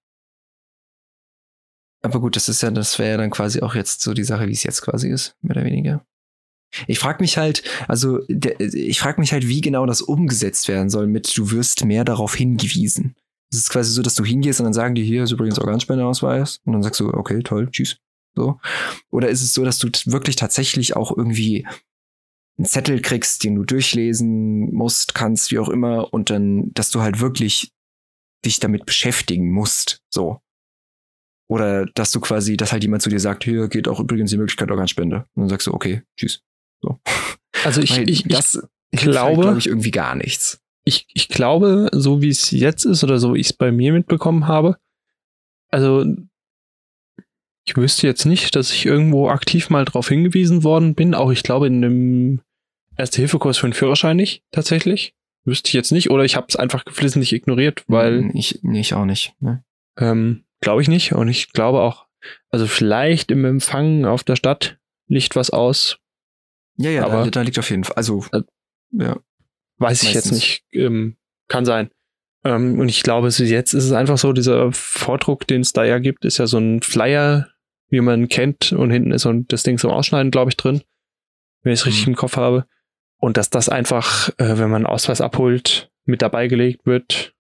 [2.04, 4.48] Aber gut, das ist ja, das wäre ja dann quasi auch jetzt so die Sache,
[4.48, 6.06] wie es jetzt quasi ist, mehr oder weniger.
[6.88, 10.90] Ich frage mich halt, also der, ich frage mich halt, wie genau das umgesetzt werden
[10.90, 13.16] soll mit, du wirst mehr darauf hingewiesen.
[13.54, 16.60] Es ist quasi so, dass du hingehst und dann sagen die, hier ist übrigens Organspenderausweis.
[16.66, 17.98] Und dann sagst du, okay, toll, tschüss.
[18.36, 18.60] So.
[19.12, 21.68] Oder ist es so, dass du wirklich tatsächlich auch irgendwie
[22.58, 27.02] einen Zettel kriegst, den du durchlesen musst, kannst, wie auch immer, und dann, dass du
[27.02, 27.72] halt wirklich
[28.44, 30.02] dich damit beschäftigen musst.
[30.10, 30.40] So.
[31.48, 34.38] Oder dass du quasi, dass halt jemand zu dir sagt, hier geht auch übrigens die
[34.38, 35.28] Möglichkeit Organspende.
[35.36, 36.42] Und dann sagst du, okay, tschüss.
[36.82, 37.00] So.
[37.64, 38.56] Also ich, Weil ich, ich, das
[38.90, 40.63] ich hilft halt, glaube, glaube ich, irgendwie gar nichts.
[40.86, 43.94] Ich, ich glaube, so wie es jetzt ist oder so wie ich es bei mir
[43.94, 44.78] mitbekommen habe,
[45.70, 46.06] also
[47.66, 51.16] ich wüsste jetzt nicht, dass ich irgendwo aktiv mal drauf hingewiesen worden bin.
[51.16, 52.42] Auch ich glaube in einem
[52.98, 55.16] Erste-Hilfe-Kurs für den Führerschein nicht, tatsächlich.
[55.46, 56.10] Wüsste ich jetzt nicht.
[56.10, 59.34] Oder ich habe es einfach geflissentlich ignoriert, weil ich, nee, ich auch nicht.
[59.40, 59.64] Ne?
[59.98, 61.14] ähm, glaube ich nicht.
[61.14, 62.06] Und ich glaube auch,
[62.50, 64.78] also vielleicht im Empfang auf der Stadt
[65.08, 65.98] liegt was aus.
[66.78, 67.96] Ja, ja, Aber- da, da liegt auf jeden Fall.
[67.96, 68.42] Also, Äh,
[68.92, 69.18] ja.
[69.78, 70.38] Weiß ich jetzt Meistens.
[70.38, 70.64] nicht.
[70.74, 71.18] Ähm,
[71.48, 71.90] kann sein.
[72.44, 76.00] Ähm, und ich glaube, jetzt ist es einfach so, dieser Vordruck, den es da ja
[76.00, 77.48] gibt, ist ja so ein Flyer,
[77.90, 78.72] wie man kennt.
[78.72, 80.82] Und hinten ist so das Ding zum Ausschneiden, glaube ich, drin.
[81.62, 82.14] Wenn ich es richtig Mhm.
[82.14, 82.66] im Kopf habe.
[83.18, 87.34] Und dass das einfach, äh, wenn man einen Ausweis abholt, mit dabei gelegt wird,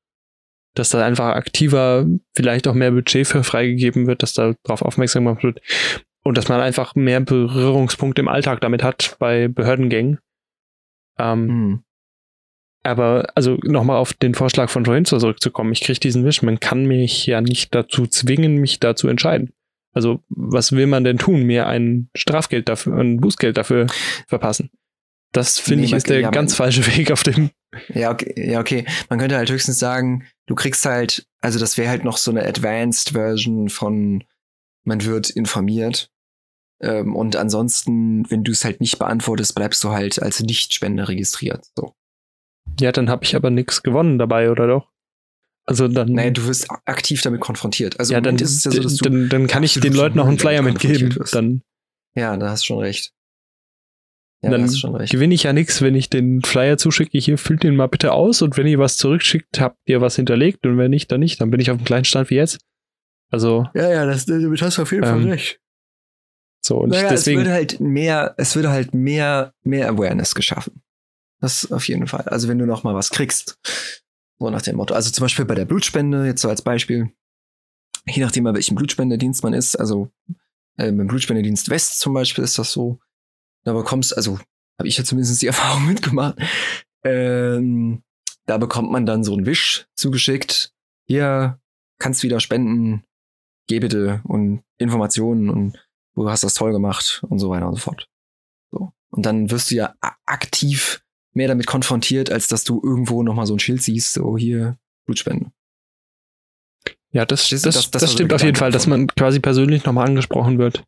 [0.76, 5.26] dass da einfach aktiver, vielleicht auch mehr Budget für freigegeben wird, dass da drauf aufmerksam
[5.26, 5.60] gemacht wird
[6.24, 10.20] und dass man einfach mehr Berührungspunkte im Alltag damit hat bei Behördengängen.
[11.20, 11.84] Ähm, Hm.
[12.84, 16.86] Aber also nochmal auf den Vorschlag von vorhin zurückzukommen, ich kriege diesen Wisch, man kann
[16.86, 19.54] mich ja nicht dazu zwingen, mich da zu entscheiden.
[19.94, 21.44] Also was will man denn tun?
[21.44, 23.88] Mir ein Strafgeld dafür, ein Bußgeld dafür
[24.28, 24.70] verpassen?
[25.32, 27.50] Das finde Nee, ich ist der ja, ganz falsche Weg auf dem.
[27.94, 28.86] Ja, okay, ja, okay.
[29.10, 32.46] Man könnte halt höchstens sagen, du kriegst halt, also das wäre halt noch so eine
[32.46, 34.24] Advanced Version von
[34.84, 36.10] man wird informiert.
[36.82, 41.66] Ähm, und ansonsten, wenn du es halt nicht beantwortest, bleibst du halt als Nichtspender registriert.
[41.76, 41.96] So.
[42.80, 44.90] Ja, dann habe ich aber nichts gewonnen dabei, oder doch?
[45.66, 46.10] Also dann.
[46.12, 48.00] Naja, du wirst aktiv damit konfrontiert.
[48.00, 49.10] Also ja, dann, ist es ja so, dass du.
[49.10, 51.16] dann, dann kann ich den Leuten noch einen Flyer mitgeben.
[51.32, 51.62] Dann,
[52.16, 53.14] Ja, da hast du schon recht.
[54.42, 55.12] Ja, da dann hast du schon recht.
[55.14, 57.18] gewinne ich ja nichts, wenn ich den Flyer zuschicke.
[57.18, 60.66] Hier füllt den mal bitte aus und wenn ihr was zurückschickt, habt ihr was hinterlegt
[60.66, 61.40] und wenn nicht, dann nicht.
[61.40, 62.60] Dann bin ich auf dem gleichen Stand wie jetzt.
[63.32, 65.62] Also Ja, ja, das, damit hast du auf jeden Ähm, recht.
[66.60, 67.40] so und Naja, deswegen.
[67.40, 70.83] es würde halt mehr, es würde halt mehr, mehr Awareness geschaffen.
[71.44, 72.22] Das auf jeden Fall.
[72.22, 73.60] Also wenn du noch mal was kriegst,
[74.40, 74.94] so nach dem Motto.
[74.94, 77.12] Also zum Beispiel bei der Blutspende, jetzt so als Beispiel,
[78.06, 80.10] je nachdem, bei welchem Blutspendedienst man ist, also
[80.78, 83.02] äh, beim Blutspendedienst West zum Beispiel ist das so,
[83.66, 84.40] da bekommst, also
[84.80, 86.38] habe ich ja zumindest die Erfahrung mitgemacht,
[87.04, 88.04] ähm,
[88.46, 90.74] da bekommt man dann so einen Wisch zugeschickt.
[91.08, 91.60] Hier
[92.00, 93.04] kannst wieder spenden,
[93.68, 95.78] geh bitte und Informationen und
[96.16, 98.08] du hast das toll gemacht und so weiter und so fort.
[98.72, 98.94] So.
[99.10, 99.94] Und dann wirst du ja
[100.26, 101.04] aktiv
[101.34, 105.52] mehr damit konfrontiert, als dass du irgendwo nochmal so ein Schild siehst, so hier, Blutspende.
[107.12, 109.40] ja, das, das, das- das, das war so stimmt auf jeden Fall, dass man quasi
[109.40, 110.84] persönlich nochmal angesprochen wird.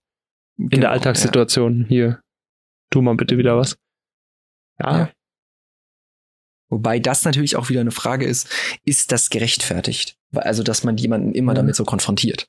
[0.57, 1.85] In Genau, der Alltagssituation.
[1.89, 2.21] Hier,
[2.89, 3.77] tu mal bitte wieder was.
[4.79, 5.11] Ja, Ja.
[6.69, 8.49] Wobei das natürlich auch wieder eine Frage ist,
[8.85, 10.17] ist das gerechtfertigt?
[10.33, 11.57] Also, dass man jemanden immer Ja.
[11.57, 12.47] damit so konfrontiert.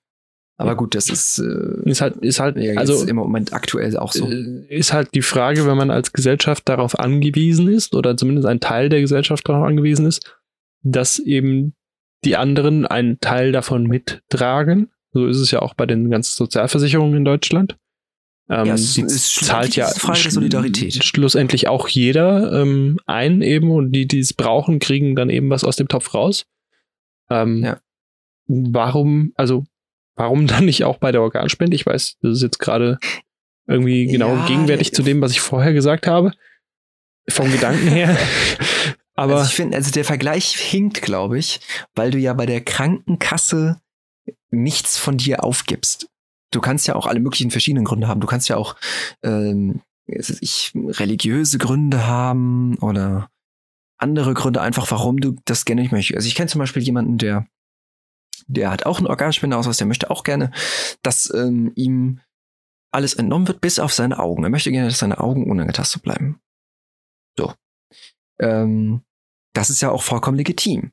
[0.58, 4.12] Aber gut, das ist äh, ist halt, ist halt, ja, also im Moment aktuell auch
[4.12, 4.26] so.
[4.30, 8.60] äh, ist halt die Frage, wenn man als Gesellschaft darauf angewiesen ist oder zumindest ein
[8.60, 10.34] Teil der Gesellschaft darauf angewiesen ist,
[10.82, 11.74] dass eben
[12.24, 14.90] die anderen einen Teil davon mittragen.
[15.12, 17.76] So ist es ja auch bei den ganzen Sozialversicherungen in Deutschland.
[18.48, 21.04] Ähm, Ja, es die ist zahlt ja Frage der Solidarität.
[21.04, 25.64] schlussendlich auch jeder ähm, ein eben und die, die es brauchen, kriegen dann eben was
[25.64, 26.46] aus dem Topf raus.
[27.28, 27.80] Ähm, Ja.
[28.46, 29.64] Warum, also
[30.16, 31.76] warum dann nicht auch bei der Organspende?
[31.76, 32.98] Ich weiß, das ist jetzt gerade
[33.66, 36.32] irgendwie genau Ja, gegenwärtig zu dem, was ich vorher gesagt habe.
[37.28, 38.16] Vom Gedanken her.
[39.14, 41.60] Aber also ich finde, also der Vergleich hinkt, glaube ich,
[41.94, 43.80] weil du ja bei der Krankenkasse
[44.50, 46.08] nichts von dir aufgibst.
[46.52, 48.20] Du kannst ja auch alle möglichen verschiedenen Gründe haben.
[48.20, 48.76] Du kannst ja auch
[49.22, 53.28] ähm, ich, religiöse Gründe haben oder
[53.98, 56.16] andere Gründe einfach, warum du das gerne nicht möchtest.
[56.16, 57.46] Also ich kenne zum Beispiel jemanden, der
[58.46, 60.50] der hat auch einen Organspendeausweis, der möchte auch gerne,
[61.02, 62.20] dass ähm, ihm
[62.92, 64.44] alles entnommen wird, bis auf seine Augen.
[64.44, 66.40] Er möchte gerne, dass seine Augen unangetastet bleiben.
[67.38, 67.52] So.
[68.40, 69.02] Ähm,
[69.54, 70.92] das ist ja auch vollkommen legitim.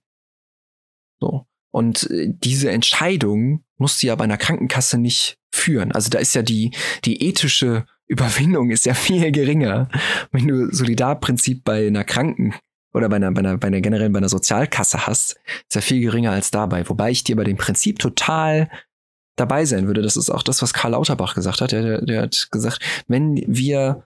[1.21, 1.45] So.
[1.71, 5.91] Und äh, diese Entscheidung musst du ja bei einer Krankenkasse nicht führen.
[5.91, 6.71] Also da ist ja die,
[7.05, 9.89] die ethische Überwindung ist ja viel geringer,
[10.31, 12.53] wenn du Solidarprinzip bei einer Kranken
[12.93, 16.01] oder bei einer, bei einer, bei einer generell bei einer Sozialkasse hast, ist ja viel
[16.01, 16.87] geringer als dabei.
[16.87, 18.69] Wobei ich dir bei dem Prinzip total
[19.35, 20.01] dabei sein würde.
[20.01, 21.71] Das ist auch das, was Karl Lauterbach gesagt hat.
[21.71, 24.05] Der, der, der hat gesagt, wenn wir,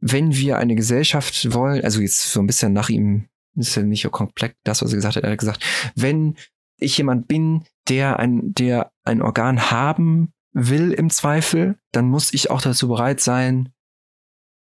[0.00, 4.02] wenn wir eine Gesellschaft wollen, also jetzt so ein bisschen nach ihm, ist ja nicht
[4.02, 5.24] so komplett das, was er gesagt hat.
[5.24, 5.64] Er hat gesagt,
[5.94, 6.36] wenn
[6.78, 12.50] ich jemand bin, der ein, der ein Organ haben will im Zweifel, dann muss ich
[12.50, 13.72] auch dazu bereit sein,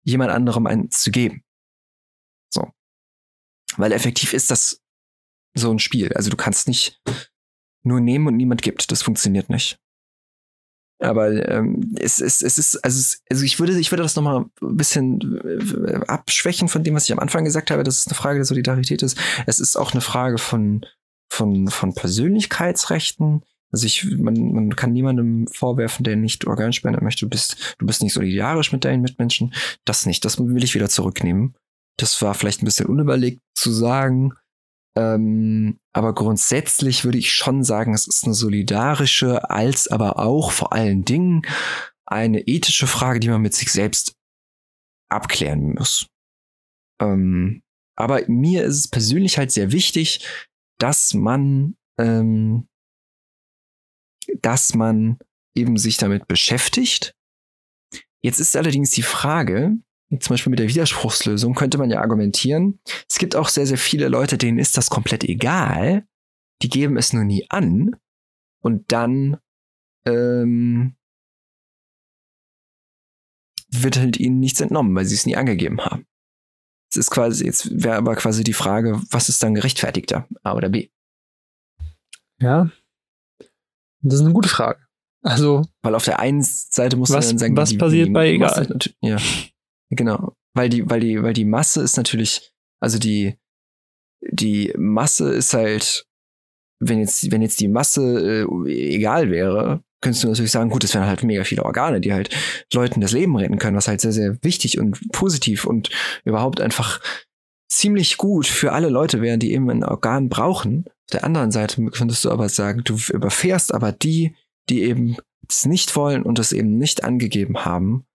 [0.03, 1.43] jemand anderem eins zu geben.
[3.77, 4.81] Weil effektiv ist das
[5.53, 6.11] so ein Spiel.
[6.13, 7.01] Also du kannst nicht
[7.83, 8.91] nur nehmen und niemand gibt.
[8.91, 9.79] Das funktioniert nicht.
[10.99, 14.45] Aber ähm, es, es, es ist, also, es, also ich würde, ich würde das nochmal
[14.61, 15.19] ein bisschen
[15.85, 18.45] äh, abschwächen von dem, was ich am Anfang gesagt habe, dass es eine Frage der
[18.45, 19.17] Solidarität ist.
[19.45, 20.85] Es ist auch eine Frage von,
[21.29, 23.43] von, von Persönlichkeitsrechten.
[23.71, 28.01] Also ich, man, man kann niemandem vorwerfen, der nicht Organspender möchte, du bist, du bist
[28.01, 29.53] nicht solidarisch mit deinen Mitmenschen.
[29.83, 30.23] Das nicht.
[30.23, 31.55] Das will ich wieder zurücknehmen.
[31.97, 34.33] Das war vielleicht ein bisschen unüberlegt zu sagen.
[34.95, 40.73] Ähm, aber grundsätzlich würde ich schon sagen, es ist eine solidarische, als aber auch vor
[40.73, 41.43] allen Dingen
[42.05, 44.15] eine ethische Frage, die man mit sich selbst
[45.09, 46.07] abklären muss.
[47.01, 47.63] Ähm,
[47.95, 50.25] aber mir ist es persönlich halt sehr wichtig,
[50.79, 52.67] dass man, ähm,
[54.41, 55.17] dass man
[55.55, 57.15] eben sich damit beschäftigt.
[58.23, 59.77] Jetzt ist allerdings die Frage,
[60.19, 62.79] zum Beispiel mit der Widerspruchslösung, könnte man ja argumentieren.
[63.09, 66.05] Es gibt auch sehr, sehr viele Leute, denen ist das komplett egal.
[66.61, 67.95] Die geben es nur nie an.
[68.61, 69.37] Und dann
[70.05, 70.95] ähm,
[73.69, 76.05] wird halt ihnen nichts entnommen, weil sie es nie angegeben haben.
[76.91, 80.69] Es ist quasi, jetzt wäre aber quasi die Frage, was ist dann gerechtfertigter, A oder
[80.69, 80.89] B?
[82.39, 82.69] Ja.
[84.01, 84.79] Das ist eine gute Frage.
[85.23, 85.63] Also.
[85.81, 88.29] Weil auf der einen Seite muss was, man dann sagen, was die, passiert die bei
[88.29, 88.79] egal?
[89.01, 89.17] Ja.
[89.95, 90.33] Genau.
[90.55, 93.37] Weil die, weil die, weil die Masse ist natürlich, also die,
[94.21, 96.05] die Masse ist halt,
[96.79, 100.93] wenn jetzt, wenn jetzt die Masse äh, egal wäre, könntest du natürlich sagen, gut, es
[100.93, 102.29] wären halt mega viele Organe, die halt
[102.73, 105.89] Leuten das Leben retten können, was halt sehr, sehr wichtig und positiv und
[106.25, 106.99] überhaupt einfach
[107.69, 110.85] ziemlich gut für alle Leute wären, die eben ein Organ brauchen.
[110.87, 114.35] Auf der anderen Seite könntest du aber sagen, du überfährst aber die,
[114.69, 115.17] die eben
[115.49, 118.05] es nicht wollen und es eben nicht angegeben haben,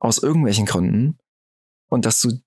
[0.00, 1.18] aus irgendwelchen Gründen,
[1.90, 2.40] und dass du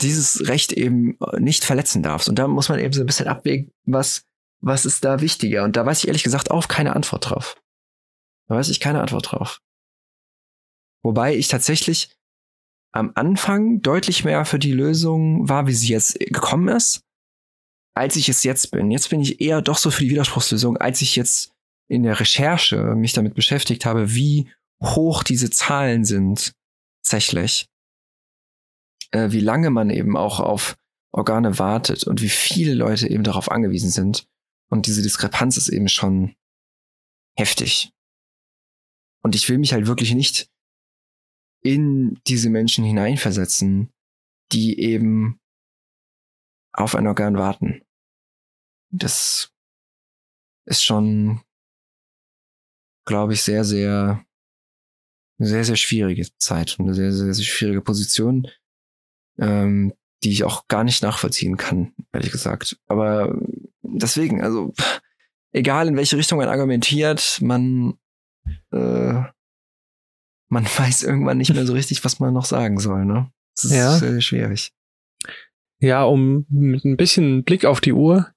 [0.00, 2.28] dieses Recht eben nicht verletzen darfst.
[2.28, 4.24] Und da muss man eben so ein bisschen abwägen, was,
[4.60, 5.64] was ist da wichtiger.
[5.64, 7.56] Und da weiß ich ehrlich gesagt auch keine Antwort drauf.
[8.48, 9.60] Da weiß ich keine Antwort drauf.
[11.02, 12.10] Wobei ich tatsächlich
[12.92, 17.02] am Anfang deutlich mehr für die Lösung war, wie sie jetzt gekommen ist,
[17.94, 18.90] als ich es jetzt bin.
[18.90, 21.52] Jetzt bin ich eher doch so für die Widerspruchslösung, als ich jetzt
[21.88, 24.50] in der Recherche mich damit beschäftigt habe, wie
[24.82, 26.55] hoch diese Zahlen sind
[27.06, 27.68] tatsächlich.
[29.12, 30.76] Äh, wie lange man eben auch auf
[31.12, 34.28] Organe wartet und wie viele Leute eben darauf angewiesen sind.
[34.68, 36.34] Und diese Diskrepanz ist eben schon
[37.38, 37.92] heftig.
[39.22, 40.50] Und ich will mich halt wirklich nicht
[41.62, 43.92] in diese Menschen hineinversetzen,
[44.52, 45.40] die eben
[46.72, 47.82] auf ein Organ warten.
[48.90, 49.52] Das
[50.64, 51.40] ist schon,
[53.06, 54.25] glaube ich, sehr, sehr,
[55.38, 58.48] sehr, sehr schwierige Zeit und eine sehr, sehr, sehr schwierige Position,
[59.38, 59.92] ähm,
[60.24, 62.78] die ich auch gar nicht nachvollziehen kann, ehrlich gesagt.
[62.86, 63.38] Aber
[63.82, 64.72] deswegen, also
[65.52, 67.98] egal in welche Richtung man argumentiert, man
[68.72, 69.22] äh,
[70.48, 73.30] man weiß irgendwann nicht mehr so richtig, was man noch sagen soll, ne?
[73.54, 73.96] Das ist Ja.
[73.98, 74.72] sehr schwierig.
[75.80, 78.32] Ja, um mit ein bisschen Blick auf die Uhr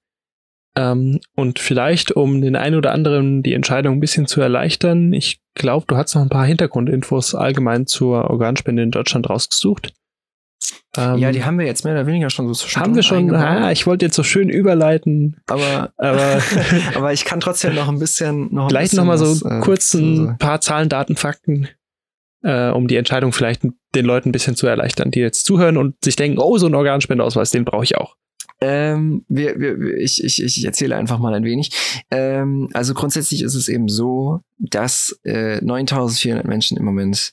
[0.76, 5.12] ähm, und vielleicht um den einen oder anderen die Entscheidung ein bisschen zu erleichtern.
[5.12, 9.92] Ich glaube, du hast noch ein paar Hintergrundinfos allgemein zur Organspende in Deutschland rausgesucht.
[10.96, 13.34] Ähm, ja, die haben wir jetzt mehr oder weniger schon so zwischendrin haben wir schon.
[13.34, 16.42] Ah, ich wollte jetzt so schön überleiten, aber, aber
[16.94, 19.42] aber ich kann trotzdem noch ein bisschen noch ein Vielleicht bisschen noch mal so was,
[19.42, 21.68] äh, kurz ein paar Zahlen, Daten, Fakten,
[22.42, 23.62] äh, um die Entscheidung vielleicht
[23.94, 26.74] den Leuten ein bisschen zu erleichtern, die jetzt zuhören und sich denken, oh, so ein
[26.74, 28.16] Organspendeausweis, den brauche ich auch.
[28.62, 32.04] Ähm, wir, wir, ich, ich, ich erzähle einfach mal ein wenig.
[32.10, 37.32] Ähm, also grundsätzlich ist es eben so, dass äh, 9400 Menschen im Moment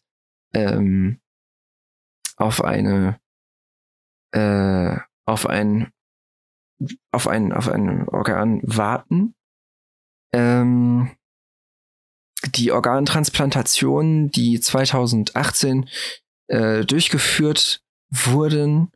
[0.54, 1.20] ähm,
[2.38, 3.20] auf eine
[4.32, 4.96] äh,
[5.26, 5.92] auf ein
[7.12, 9.34] auf ein auf ein Organ warten.
[10.32, 11.12] Ähm,
[12.56, 15.90] die Organtransplantationen, die 2018
[16.48, 18.92] äh, durchgeführt wurden,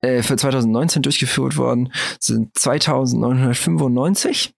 [0.00, 4.54] äh, für 2019 durchgeführt worden, sind 2995.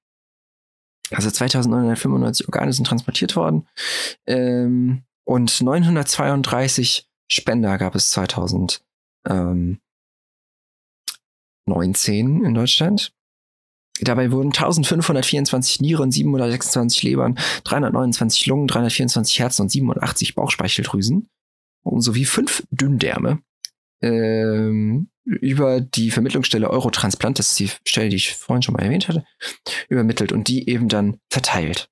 [1.11, 3.68] Also 2995 Organe sind transportiert worden.
[4.26, 9.78] Ähm, und 932 Spender gab es 2019
[12.45, 13.14] in Deutschland.
[14.01, 21.28] Dabei wurden 1524 Nieren, 726 Lebern, 329 Lungen, 324 Herzen und 87 Bauchspeicheldrüsen
[21.84, 23.40] sowie fünf Dünndärme
[24.03, 29.09] ähm, über die Vermittlungsstelle Eurotransplant, das ist die Stelle, die ich vorhin schon mal erwähnt
[29.09, 29.24] hatte,
[29.88, 31.88] übermittelt und die eben dann verteilt.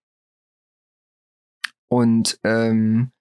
[1.88, 3.12] Und ähm,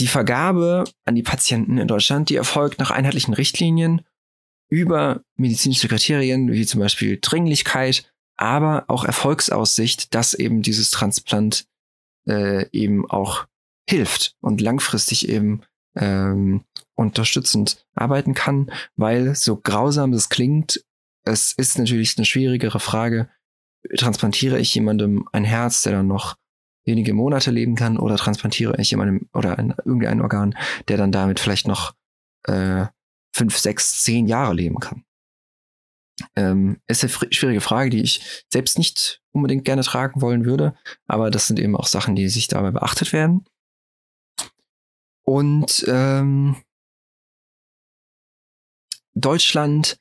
[0.00, 4.02] die Vergabe an die Patienten in Deutschland, die erfolgt nach einheitlichen Richtlinien
[4.70, 11.66] über medizinische Kriterien, wie zum Beispiel Dringlichkeit, aber auch Erfolgsaussicht, dass eben dieses Transplant
[12.26, 13.46] äh, eben auch
[13.88, 15.62] hilft und langfristig eben
[15.96, 16.64] ähm,
[16.94, 20.84] unterstützend arbeiten kann, weil so grausam das klingt,
[21.24, 23.28] es ist natürlich eine schwierigere Frage,
[23.96, 26.36] transplantiere ich jemandem ein Herz, der dann noch
[26.84, 30.56] wenige Monate leben kann, oder transplantiere ich jemandem oder ein, irgendein Organ,
[30.88, 31.94] der dann damit vielleicht noch
[32.44, 32.86] äh,
[33.32, 35.04] fünf, sechs, zehn Jahre leben kann.
[36.36, 40.74] Ähm, ist eine schwierige Frage, die ich selbst nicht unbedingt gerne tragen wollen würde,
[41.06, 43.46] aber das sind eben auch Sachen, die sich dabei beachtet werden.
[45.22, 46.56] Und ähm,
[49.14, 49.98] Deutschland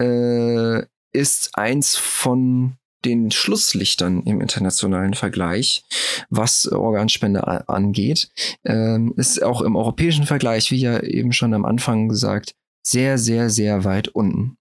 [0.00, 0.82] äh,
[1.12, 2.76] ist eins von
[3.06, 5.84] den Schlusslichtern im internationalen Vergleich,
[6.28, 8.30] was Organspende angeht.
[8.64, 13.48] Ähm, ist auch im europäischen Vergleich, wie ja eben schon am Anfang gesagt, sehr, sehr,
[13.48, 14.58] sehr weit unten.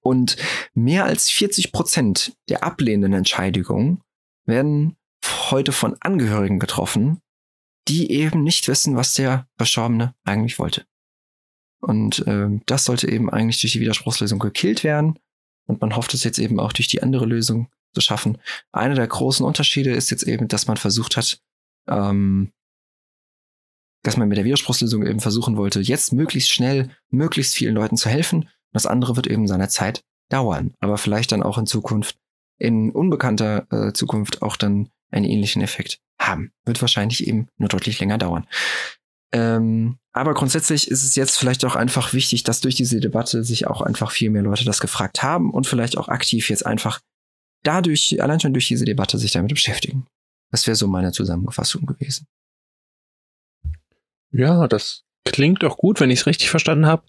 [0.00, 0.36] Und
[0.74, 4.00] mehr als 40 Prozent der ablehnenden Entscheidungen
[4.44, 4.96] werden
[5.50, 7.20] heute von Angehörigen getroffen,
[7.88, 10.84] die eben nicht wissen, was der Verstorbene eigentlich wollte.
[11.80, 15.18] Und ähm, das sollte eben eigentlich durch die Widerspruchslösung gekillt werden.
[15.66, 18.38] Und man hofft es jetzt eben auch durch die andere Lösung zu schaffen.
[18.72, 21.40] Einer der großen Unterschiede ist jetzt eben, dass man versucht hat,
[21.88, 22.52] ähm,
[24.02, 28.08] dass man mit der Widerspruchslösung eben versuchen wollte, jetzt möglichst schnell, möglichst vielen Leuten zu
[28.08, 28.48] helfen.
[28.72, 32.16] Das andere wird eben seiner Zeit dauern, aber vielleicht dann auch in Zukunft,
[32.58, 36.52] in unbekannter äh, Zukunft auch dann einen ähnlichen Effekt haben.
[36.64, 38.46] Wird wahrscheinlich eben nur deutlich länger dauern.
[39.32, 43.66] Ähm, aber grundsätzlich ist es jetzt vielleicht auch einfach wichtig, dass durch diese Debatte sich
[43.66, 47.00] auch einfach viel mehr Leute das gefragt haben und vielleicht auch aktiv jetzt einfach
[47.62, 50.06] dadurch, allein schon durch diese Debatte sich damit beschäftigen.
[50.50, 52.26] Das wäre so meine Zusammenfassung gewesen.
[54.30, 57.04] Ja, das klingt auch gut, wenn ich es richtig verstanden habe.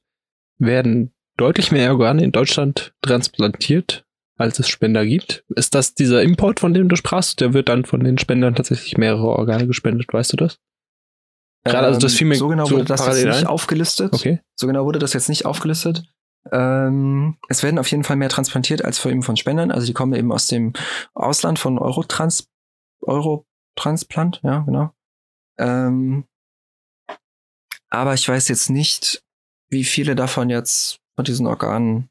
[0.58, 4.06] Werden deutlich mehr Organe in Deutschland transplantiert,
[4.38, 5.44] als es Spender gibt.
[5.56, 7.42] Ist das dieser Import, von dem du sprachst?
[7.42, 10.60] Der wird dann von den Spendern tatsächlich mehrere Organe gespendet, weißt du das?
[11.64, 13.48] Gerade also das fiel mir so genau wurde das jetzt nicht ein?
[13.48, 14.14] aufgelistet.
[14.14, 14.42] Okay.
[14.56, 16.04] So genau wurde das jetzt nicht aufgelistet.
[16.52, 19.72] Ähm, es werden auf jeden Fall mehr transplantiert als vor eben von Spendern.
[19.72, 20.74] Also die kommen eben aus dem
[21.14, 22.50] Ausland von Eurotrans
[23.02, 24.94] Eurotransplant, ja, genau.
[25.58, 26.26] Ähm,
[27.90, 29.24] aber ich weiß jetzt nicht,
[29.70, 32.10] wie viele davon jetzt von diesen Organen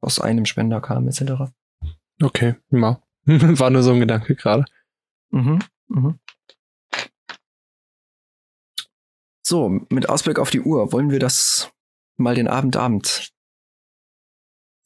[0.00, 1.52] aus einem Spender kamen, etc.
[2.22, 3.00] Okay, ja.
[3.26, 4.64] War nur so ein Gedanke gerade.
[5.30, 6.18] Mhm, mhm.
[9.46, 11.70] So, mit Ausblick auf die Uhr, wollen wir das
[12.16, 13.30] mal den Abendabend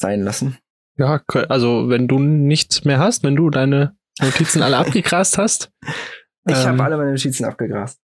[0.00, 0.58] sein lassen?
[0.96, 5.70] Ja, also wenn du nichts mehr hast, wenn du deine Notizen alle abgegrast hast.
[6.44, 8.00] Ich ähm, habe alle meine Notizen abgegrast.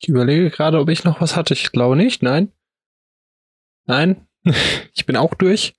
[0.00, 1.54] Ich überlege gerade, ob ich noch was hatte.
[1.54, 2.22] Ich glaube nicht.
[2.22, 2.52] Nein.
[3.86, 4.26] Nein.
[4.92, 5.74] ich bin auch durch.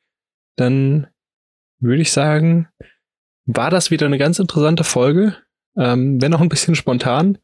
[0.56, 1.08] Dann
[1.80, 2.68] würde ich sagen,
[3.46, 5.38] war das wieder eine ganz interessante Folge.
[5.78, 7.38] Ähm, wenn auch ein bisschen spontan,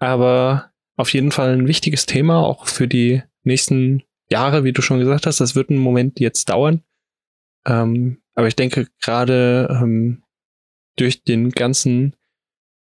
[0.00, 4.98] aber auf jeden Fall ein wichtiges Thema, auch für die nächsten Jahre, wie du schon
[4.98, 5.40] gesagt hast.
[5.40, 6.82] Das wird einen Moment jetzt dauern.
[7.66, 10.24] Ähm, aber ich denke gerade ähm,
[10.96, 12.16] durch den ganzen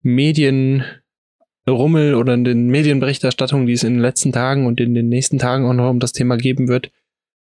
[0.01, 5.37] Medienrummel oder in den Medienberichterstattungen, die es in den letzten Tagen und in den nächsten
[5.37, 6.91] Tagen auch noch um das Thema geben wird,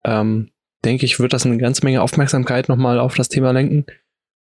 [0.05, 0.51] ähm,
[0.85, 3.87] denke ich, wird das eine ganze Menge Aufmerksamkeit nochmal auf das Thema lenken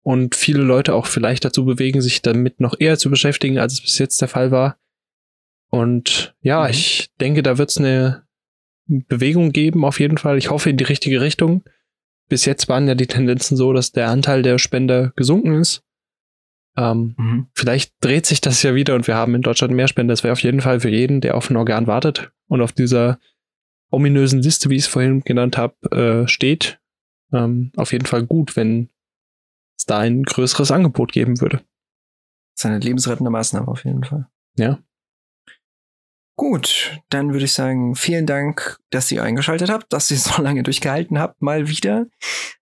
[0.03, 3.83] und viele Leute auch vielleicht dazu bewegen, sich damit noch eher zu beschäftigen, als es
[3.83, 4.79] bis jetzt der Fall war.
[5.71, 6.71] Und ja, mhm.
[6.71, 8.27] ich denke, da wird es eine
[8.87, 10.39] Bewegung geben, auf jeden Fall.
[10.39, 11.65] Ich hoffe in die richtige Richtung.
[12.29, 15.83] Bis jetzt waren ja die Tendenzen so, dass der Anteil der Spender gesunken ist.
[16.77, 17.47] Ähm, mhm.
[17.55, 20.13] Vielleicht dreht sich das ja wieder und wir haben in Deutschland mehr Spender.
[20.13, 23.19] Das wäre auf jeden Fall für jeden, der auf ein Organ wartet und auf dieser
[23.91, 26.81] ominösen Liste, wie ich es vorhin genannt habe, äh, steht.
[27.33, 28.91] Ähm, auf jeden Fall gut, wenn
[29.77, 31.59] es da ein größeres Angebot geben würde.
[32.55, 34.29] Das ist eine lebensrettende Maßnahme auf jeden Fall.
[34.57, 34.79] Ja.
[36.39, 40.63] Gut, dann würde ich sagen, vielen Dank, dass ihr eingeschaltet habt, dass ihr so lange
[40.63, 42.07] durchgehalten habt, mal wieder.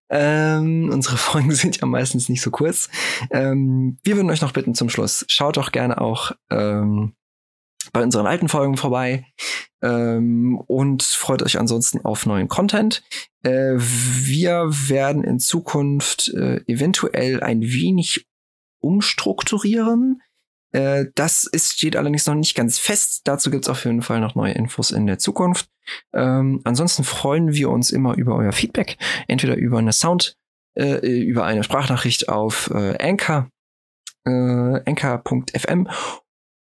[0.09, 2.89] Ähm, unsere Folgen sind ja meistens nicht so kurz.
[3.31, 7.17] Ähm, wir würden euch noch bitten zum Schluss, schaut doch gerne auch ähm,
[7.93, 9.27] bei unseren alten Folgen vorbei
[9.83, 13.03] ähm, und freut euch ansonsten auf neuen Content.
[13.43, 18.27] Äh, wir werden in Zukunft äh, eventuell ein wenig
[18.81, 20.23] umstrukturieren.
[20.77, 23.23] Äh, das ist, steht allerdings noch nicht ganz fest.
[23.25, 25.71] Dazu gibt es auf jeden Fall noch neue Infos in der Zukunft.
[26.13, 30.37] Ähm, ansonsten freuen wir uns immer über euer Feedback, entweder über eine Sound,
[30.75, 33.49] äh, über eine Sprachnachricht auf äh, Anchor,
[34.27, 35.89] äh, anchor.fm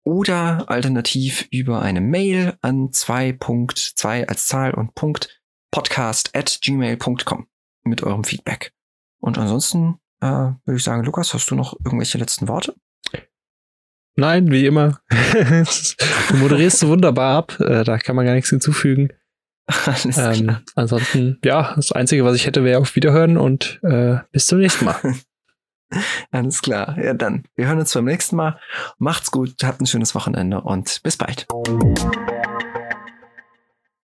[0.06, 7.48] oder alternativ über eine Mail an 2.2 als Zahl und Punkt podcast at gmail.com
[7.84, 8.72] mit eurem Feedback.
[9.20, 12.76] Und ansonsten äh, würde ich sagen, Lukas, hast du noch irgendwelche letzten Worte?
[14.16, 15.00] Nein, wie immer.
[15.10, 17.60] du moderierst so wunderbar ab.
[17.60, 19.10] Äh, da kann man gar nichts hinzufügen.
[19.68, 20.62] Alles ähm, klar.
[20.76, 24.86] Ansonsten, ja, das Einzige, was ich hätte, wäre auf Wiederhören und äh, bis zum nächsten
[24.86, 24.96] Mal.
[26.32, 26.98] Alles klar.
[27.02, 27.44] Ja, dann.
[27.56, 28.60] Wir hören uns beim nächsten Mal.
[28.98, 31.46] Macht's gut, habt ein schönes Wochenende und bis bald.